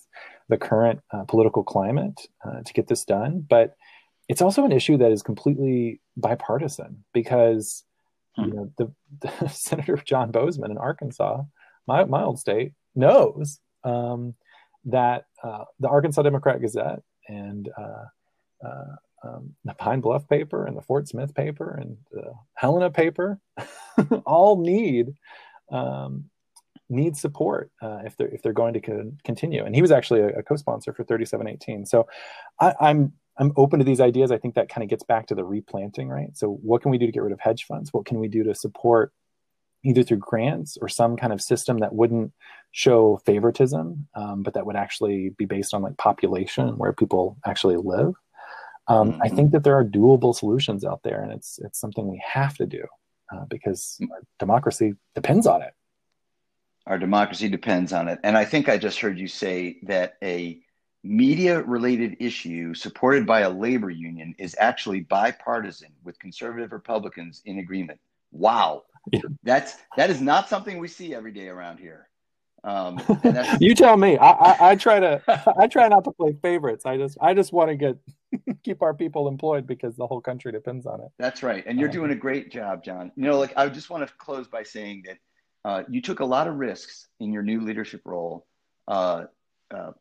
the 0.49 0.57
current 0.57 0.99
uh, 1.13 1.23
political 1.25 1.63
climate 1.63 2.19
uh, 2.45 2.61
to 2.65 2.73
get 2.73 2.87
this 2.87 3.05
done, 3.05 3.45
but 3.47 3.75
it's 4.29 4.41
also 4.41 4.65
an 4.65 4.71
issue 4.71 4.97
that 4.97 5.11
is 5.11 5.21
completely 5.21 6.01
bipartisan 6.17 7.03
because 7.13 7.83
hmm. 8.35 8.45
you 8.45 8.53
know 8.53 8.71
the, 8.77 8.93
the 9.21 9.47
Senator 9.49 9.97
John 9.97 10.31
Boozman 10.31 10.71
in 10.71 10.77
Arkansas, 10.77 11.43
my 11.87 12.03
my 12.05 12.23
old 12.23 12.39
state, 12.39 12.73
knows 12.95 13.59
um, 13.83 14.35
that 14.87 15.25
uh, 15.43 15.65
the 15.79 15.87
Arkansas 15.87 16.21
Democrat 16.21 16.61
Gazette 16.61 17.01
and 17.27 17.69
uh, 17.77 18.05
uh, 18.65 18.95
um, 19.23 19.55
the 19.65 19.73
Pine 19.73 20.01
Bluff 20.01 20.27
paper 20.27 20.65
and 20.65 20.77
the 20.77 20.81
Fort 20.81 21.07
Smith 21.07 21.33
paper 21.35 21.77
and 21.79 21.97
the 22.11 22.33
Helena 22.55 22.89
paper 22.89 23.39
all 24.25 24.61
need 24.61 25.13
um, 25.71 26.25
need 26.89 27.17
support 27.17 27.69
uh, 27.81 27.99
if 28.05 28.15
they're 28.15 28.29
if 28.29 28.41
they're 28.41 28.53
going 28.53 28.73
to 28.73 28.81
con- 28.81 29.17
continue. 29.23 29.63
And 29.63 29.75
he 29.75 29.81
was 29.81 29.91
actually 29.91 30.21
a, 30.21 30.39
a 30.39 30.43
co-sponsor 30.43 30.93
for 30.93 31.03
3718. 31.03 31.85
So 31.85 32.07
I, 32.59 32.73
I'm 32.79 33.13
I'm 33.37 33.51
open 33.55 33.79
to 33.79 33.85
these 33.85 34.01
ideas. 34.01 34.31
I 34.31 34.37
think 34.37 34.55
that 34.55 34.69
kind 34.69 34.83
of 34.83 34.89
gets 34.89 35.03
back 35.03 35.27
to 35.27 35.35
the 35.35 35.43
replanting, 35.43 36.09
right? 36.09 36.35
So 36.35 36.59
what 36.63 36.81
can 36.81 36.91
we 36.91 36.97
do 36.97 37.05
to 37.05 37.11
get 37.11 37.23
rid 37.23 37.33
of 37.33 37.39
hedge 37.39 37.65
funds? 37.65 37.91
What 37.93 38.05
can 38.05 38.19
we 38.19 38.27
do 38.27 38.43
to 38.43 38.55
support 38.55 39.11
either 39.83 40.03
through 40.03 40.17
grants 40.17 40.77
or 40.81 40.87
some 40.87 41.15
kind 41.15 41.31
of 41.31 41.41
system 41.41 41.79
that 41.79 41.93
wouldn't 41.93 42.33
show 42.71 43.17
favoritism, 43.25 44.07
um, 44.15 44.43
but 44.43 44.53
that 44.53 44.65
would 44.65 44.75
actually 44.75 45.29
be 45.37 45.45
based 45.45 45.73
on 45.73 45.81
like 45.81 45.97
population 45.97 46.77
where 46.77 46.93
people 46.93 47.37
actually 47.45 47.77
live. 47.77 48.13
Um, 48.87 49.13
mm-hmm. 49.13 49.21
I 49.21 49.29
think 49.29 49.51
that 49.51 49.63
there 49.63 49.77
are 49.77 49.85
doable 49.85 50.35
solutions 50.35 50.85
out 50.85 51.01
there, 51.03 51.21
and 51.21 51.31
it's 51.31 51.59
it's 51.63 51.79
something 51.79 52.07
we 52.07 52.21
have 52.25 52.55
to 52.57 52.65
do 52.65 52.85
uh, 53.33 53.45
because 53.49 53.97
mm. 54.01 54.07
democracy 54.39 54.93
depends 55.13 55.45
on 55.45 55.61
it. 55.61 55.73
Our 56.85 56.97
democracy 56.97 57.49
depends 57.49 57.91
on 57.91 58.07
it, 58.07 58.19
and 58.23 58.37
I 58.37 58.45
think 58.45 58.69
I 58.69 58.77
just 58.77 58.99
heard 58.99 59.19
you 59.19 59.27
say 59.27 59.79
that 59.83 60.15
a 60.23 60.61
media 61.03 61.61
related 61.61 62.17
issue 62.19 62.73
supported 62.73 63.25
by 63.25 63.41
a 63.41 63.49
labor 63.49 63.89
union 63.89 64.35
is 64.37 64.55
actually 64.59 65.01
bipartisan 65.01 65.89
with 66.03 66.19
conservative 66.19 66.71
Republicans 66.71 67.41
in 67.45 67.59
agreement. 67.59 67.99
Wow. 68.31 68.83
Yeah. 69.11 69.21
That's 69.43 69.75
that 69.95 70.09
is 70.09 70.21
not 70.21 70.49
something 70.49 70.79
we 70.79 70.87
see 70.87 71.13
every 71.13 71.31
day 71.31 71.47
around 71.47 71.79
here. 71.79 72.09
Um, 72.63 72.99
you 73.59 73.75
tell 73.75 73.97
me. 73.97 74.17
I, 74.17 74.31
I, 74.31 74.69
I, 74.71 74.75
try 74.75 74.99
to 74.99 75.21
I 75.57 75.67
try 75.67 75.87
not 75.87 76.03
to 76.05 76.11
play 76.11 76.35
favorites. 76.41 76.85
I 76.85 76.97
just 76.97 77.17
I 77.21 77.33
just 77.33 77.53
want 77.53 77.69
to 77.69 77.75
get 77.75 77.97
keep 78.63 78.81
our 78.81 78.93
people 78.93 79.27
employed 79.27 79.65
because 79.67 79.95
the 79.95 80.07
whole 80.07 80.21
country 80.21 80.51
depends 80.51 80.85
on 80.85 81.01
it. 81.01 81.07
That's 81.17 81.43
right, 81.43 81.63
and 81.65 81.79
you're 81.79 81.89
uh, 81.89 81.93
doing 81.93 82.11
a 82.11 82.15
great 82.15 82.51
job, 82.51 82.83
Jon. 82.83 83.11
You 83.15 83.23
know, 83.23 83.39
like 83.39 83.53
I 83.57 83.69
just 83.69 83.89
want 83.89 84.05
to 84.07 84.13
close 84.15 84.47
by 84.47 84.63
saying 84.63 85.03
that 85.05 85.17
uh, 85.63 85.83
you 85.89 86.01
took 86.01 86.19
a 86.19 86.25
lot 86.25 86.47
of 86.47 86.55
risks 86.55 87.07
in 87.19 87.31
your 87.31 87.43
new 87.43 87.61
leadership 87.61 88.01
role, 88.05 88.45
uh, 88.87 89.25
uh 89.73 89.91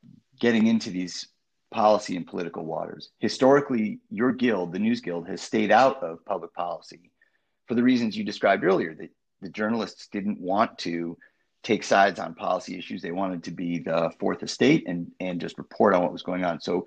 getting 0.40 0.66
into 0.66 0.90
these 0.90 1.28
policy 1.72 2.16
and 2.16 2.26
political 2.26 2.64
waters. 2.64 3.10
Historically, 3.18 4.00
your 4.10 4.32
guild, 4.32 4.72
the 4.72 4.78
News 4.78 5.00
Guild, 5.00 5.28
has 5.28 5.40
stayed 5.40 5.70
out 5.70 6.02
of 6.02 6.24
public 6.24 6.52
policy 6.54 7.10
for 7.66 7.74
the 7.74 7.82
reasons 7.82 8.16
you 8.16 8.24
described 8.24 8.64
earlier. 8.64 8.94
That 8.94 9.10
the 9.40 9.48
journalists 9.50 10.08
didn't 10.08 10.40
want 10.40 10.78
to 10.78 11.16
take 11.62 11.82
sides 11.82 12.20
on 12.20 12.34
policy 12.34 12.78
issues. 12.78 13.02
They 13.02 13.12
wanted 13.12 13.44
to 13.44 13.50
be 13.50 13.78
the 13.78 14.10
fourth 14.20 14.42
estate 14.42 14.84
and 14.86 15.10
and 15.20 15.40
just 15.40 15.58
report 15.58 15.94
on 15.94 16.02
what 16.02 16.12
was 16.12 16.22
going 16.22 16.44
on. 16.44 16.60
So 16.60 16.86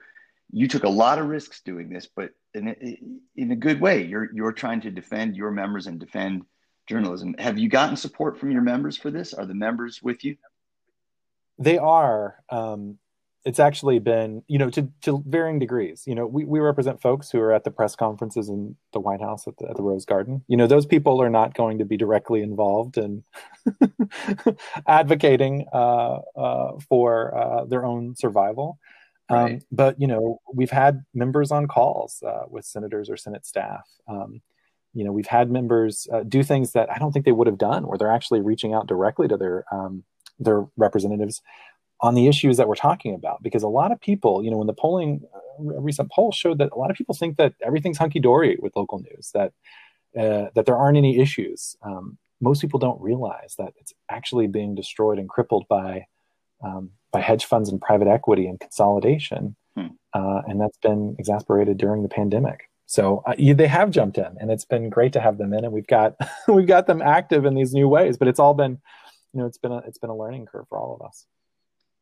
you 0.52 0.68
took 0.68 0.84
a 0.84 0.90
lot 0.90 1.20
of 1.20 1.28
risks 1.28 1.62
doing 1.62 1.90
this, 1.90 2.08
but 2.08 2.32
in, 2.54 3.20
in 3.36 3.52
a 3.52 3.56
good 3.56 3.80
way. 3.80 4.04
You're 4.06 4.34
you're 4.34 4.52
trying 4.52 4.82
to 4.82 4.92
defend 4.92 5.36
your 5.36 5.52
members 5.52 5.88
and 5.88 6.00
defend 6.00 6.44
journalism. 6.88 7.36
Have 7.38 7.60
you 7.60 7.70
gotten 7.70 7.96
support 7.96 8.40
from 8.40 8.52
your 8.52 8.62
members 8.62 8.98
for 8.98 9.12
this? 9.12 9.34
Are 9.34 9.46
the 9.46 9.54
members 9.54 10.02
with 10.02 10.24
you? 10.24 10.38
They 11.60 11.78
are. 11.78 12.38
Um, 12.50 12.98
it's 13.46 13.60
actually 13.60 14.00
been, 14.00 14.44
you 14.48 14.58
know, 14.58 14.70
to, 14.70 14.90
to 15.02 15.24
varying 15.26 15.60
degrees. 15.60 16.04
You 16.06 16.14
know, 16.14 16.28
we, 16.28 16.44
we 16.44 16.60
represent 16.60 17.02
folks 17.02 17.32
who 17.32 17.40
are 17.40 17.54
at 17.54 17.64
the 17.64 17.72
press 17.72 17.96
conferences 17.96 18.50
in 18.50 18.76
the 18.92 19.00
White 19.00 19.22
House 19.22 19.48
at 19.48 19.58
the, 19.58 19.70
at 19.70 19.78
the 19.78 19.82
Rose 19.82 20.06
Garden. 20.06 20.44
You 20.48 20.58
know, 20.58 20.68
those 20.68 20.86
people 20.86 21.22
are 21.22 21.30
not 21.30 21.54
going 21.54 21.78
to 21.78 21.86
be 21.86 21.96
directly 21.96 22.42
involved 22.42 22.98
in 22.98 23.24
advocating 24.88 25.66
uh, 25.72 26.20
uh, 26.36 26.80
for 26.90 27.38
uh, 27.38 27.66
their 27.66 27.86
own 27.86 28.16
survival. 28.16 28.78
Um, 29.30 29.38
right. 29.38 29.54
Um, 29.54 29.60
but 29.72 30.02
you 30.02 30.08
know, 30.08 30.42
we've 30.54 30.72
had 30.72 31.04
members 31.14 31.52
on 31.52 31.68
calls 31.68 32.22
uh, 32.26 32.44
with 32.50 32.66
senators 32.66 33.10
or 33.10 33.16
Senate 33.16 33.46
staff. 33.46 33.88
Um, 34.08 34.42
you 34.94 35.06
know, 35.06 35.12
we've 35.12 35.28
had 35.28 35.50
members 35.52 36.08
uh, 36.12 36.24
do 36.24 36.44
things 36.44 36.74
that 36.74 36.92
I 36.92 36.98
don't 36.98 37.12
think 37.12 37.26
they 37.26 37.32
would 37.32 37.48
have 37.48 37.60
done, 37.60 37.88
where 37.88 37.98
they're 37.98 38.12
actually 38.12 38.42
reaching 38.42 38.74
out 38.74 38.88
directly 38.88 39.28
to 39.28 39.38
their 39.38 39.64
um, 39.72 40.04
their 40.40 40.66
representatives 40.78 41.42
on 42.02 42.16
the 42.16 42.28
issues 42.28 42.58
that 42.58 42.68
we're 42.68 42.76
talking 42.76 43.14
about 43.14 43.44
because 43.44 43.64
a 43.64 43.68
lot 43.68 43.92
of 43.92 44.00
people 44.00 44.44
you 44.44 44.50
know 44.50 44.58
when 44.58 44.68
the 44.68 44.74
polling 44.74 45.22
uh, 45.36 45.40
a 45.76 45.82
recent 45.82 46.12
poll 46.12 46.32
showed 46.32 46.58
that 46.58 46.70
a 46.72 46.78
lot 46.78 46.90
of 46.90 46.98
people 46.98 47.14
think 47.14 47.38
that 47.38 47.54
everything's 47.62 47.98
hunky-dory 47.98 48.58
with 48.62 48.76
local 48.76 49.00
news 49.00 49.32
that 49.34 49.52
uh, 50.18 50.50
that 50.56 50.66
there 50.66 50.78
aren't 50.78 50.98
any 50.98 51.20
issues. 51.20 51.76
Um, 51.84 52.18
most 52.42 52.62
people 52.62 52.80
don't 52.80 53.00
realize 53.00 53.56
that 53.58 53.74
it's 53.78 53.94
actually 54.10 54.48
being 54.48 54.74
destroyed 54.74 55.20
and 55.20 55.30
crippled 55.30 55.68
by 55.68 56.06
um, 56.64 56.92
by 57.12 57.22
hedge 57.22 57.46
funds 57.46 57.70
and 57.70 57.82
private 57.82 58.08
equity 58.08 58.48
and 58.48 58.60
consolidation 58.60 59.56
hmm. 59.76 59.88
uh, 60.14 60.42
and 60.48 60.60
that's 60.60 60.78
been 60.78 61.16
exasperated 61.18 61.78
during 61.78 62.04
the 62.04 62.10
pandemic. 62.10 62.70
So 62.86 63.24
uh, 63.26 63.36
they 63.38 63.68
have 63.68 63.92
jumped 63.92 64.18
in 64.18 64.36
and 64.40 64.50
it's 64.52 64.66
been 64.66 64.90
great 64.90 65.14
to 65.14 65.20
have 65.20 65.38
them 65.38 65.54
in 65.54 65.64
and 65.64 65.74
we've 65.74 65.88
got 65.88 66.16
we've 66.48 66.68
got 66.68 66.88
them 66.88 67.02
active 67.02 67.46
in 67.46 67.54
these 67.54 67.74
new 67.74 67.88
ways 67.88 68.18
but 68.18 68.28
it's 68.28 68.40
all 68.40 68.54
been 68.54 68.80
you 69.34 69.40
know 69.40 69.46
it's 69.46 69.58
been 69.58 69.72
a 69.72 69.78
it's 69.80 70.00
been 70.00 70.10
a 70.10 70.16
learning 70.16 70.46
curve 70.48 70.66
for 70.70 70.80
all 70.80 70.96
of 71.00 71.06
us 71.06 71.26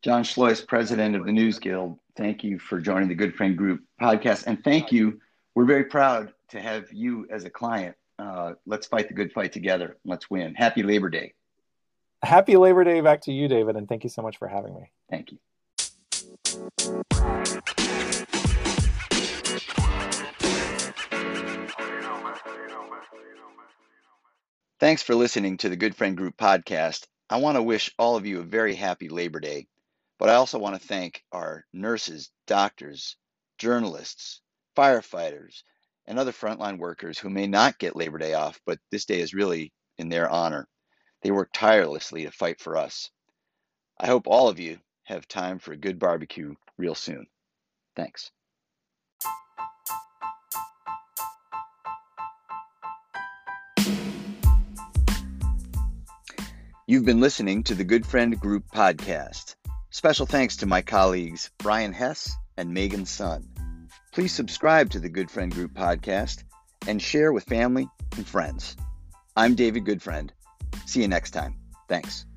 Jon 0.04 0.24
Schleuss, 0.24 0.66
president 0.66 1.16
of 1.16 1.26
the 1.26 1.32
News 1.32 1.58
Guild, 1.58 1.98
thank 2.16 2.44
you 2.44 2.60
for 2.60 2.80
joining 2.80 3.10
the 3.10 3.16
Goodfriend 3.16 3.56
Group 3.56 3.82
podcast. 4.00 4.46
And 4.46 4.64
thank 4.64 4.92
you. 4.92 5.20
We're 5.56 5.66
very 5.66 5.86
proud 5.86 6.34
to 6.50 6.62
have 6.62 6.86
you 6.94 7.28
as 7.32 7.46
a 7.46 7.50
client. 7.50 7.96
Uh, 8.20 8.54
let's 8.68 8.86
fight 8.86 9.08
the 9.08 9.16
good 9.16 9.32
fight 9.32 9.52
together. 9.52 9.98
Let's 10.06 10.30
win. 10.30 10.54
Happy 10.54 10.84
Labor 10.84 11.10
Day. 11.10 11.34
Happy 12.24 12.58
Labor 12.58 12.84
Day 12.84 13.02
back 13.02 13.22
to 13.22 13.32
you, 13.32 13.48
David. 13.48 13.76
And 13.76 13.90
thank 13.90 14.04
you 14.04 14.10
so 14.10 14.22
much 14.22 14.38
for 14.38 14.48
having 14.48 14.76
me. 14.76 14.92
Thank 15.10 15.32
you. 15.32 15.40
Thanks 24.80 25.02
for 25.02 25.16
listening 25.16 25.58
to 25.58 25.70
the 25.70 25.78
Goodfriend 25.78 26.18
Group 26.18 26.38
podcast. 26.38 27.08
I 27.32 27.38
want 27.38 27.56
to 27.56 27.64
wish 27.64 27.92
all 27.98 28.16
of 28.16 28.28
you 28.28 28.42
a 28.42 28.44
very 28.44 28.76
happy 28.76 29.10
Labor 29.10 29.40
Day. 29.40 29.66
But 30.20 30.30
I 30.30 30.36
also 30.36 30.58
want 30.58 30.80
to 30.80 30.88
thank 30.88 31.24
our 31.32 31.66
nurses, 31.74 32.32
doctors, 32.48 33.18
journalists, 33.58 34.42
firefighters, 34.76 35.64
and 36.06 36.18
other 36.18 36.32
frontline 36.32 36.80
workers 36.80 37.20
who 37.20 37.30
may 37.30 37.48
not 37.48 37.80
get 37.80 37.96
Labor 37.96 38.18
Day 38.18 38.34
off, 38.34 38.60
but 38.66 38.80
this 38.92 39.06
day 39.06 39.20
is 39.20 39.34
really 39.34 39.74
in 39.98 40.10
their 40.10 40.30
honor. 40.30 40.68
They 41.22 41.32
work 41.32 41.50
tirelessly 41.54 42.24
to 42.24 42.32
fight 42.32 42.60
for 42.60 42.78
us. 42.78 43.12
I 44.00 44.08
hope 44.08 44.28
all 44.28 44.48
of 44.48 44.60
you 44.60 44.80
have 45.04 45.28
time 45.28 45.60
for 45.60 45.74
a 45.74 45.78
good 45.78 46.00
barbecue 46.00 46.56
real 46.78 46.96
soon. 46.96 47.28
Thanks. 47.96 48.32
You've 56.90 57.06
been 57.06 57.20
listening 57.20 57.64
to 57.64 57.76
the 57.76 57.84
Goodfriend 57.84 58.40
Group 58.40 58.64
podcast. 58.74 59.56
Special 59.98 60.28
thanks 60.28 60.58
to 60.58 60.68
my 60.68 60.84
colleagues 60.84 61.50
Brian 61.58 61.92
Hess 61.92 62.32
and 62.56 62.72
Megan 62.72 63.08
Sun. 63.08 63.48
Please 64.12 64.32
subscribe 64.32 64.92
to 64.92 65.00
the 65.00 65.10
Goodfriend 65.10 65.54
Group 65.54 65.74
podcast 65.74 66.44
and 66.86 67.02
share 67.02 67.34
with 67.34 67.46
family 67.46 67.90
and 68.16 68.28
friends. 68.28 68.78
I'm 69.36 69.56
David 69.56 69.86
Goodfriend. 69.86 70.30
See 70.86 71.02
you 71.02 71.08
next 71.08 71.32
time. 71.32 71.56
Thanks. 71.90 72.28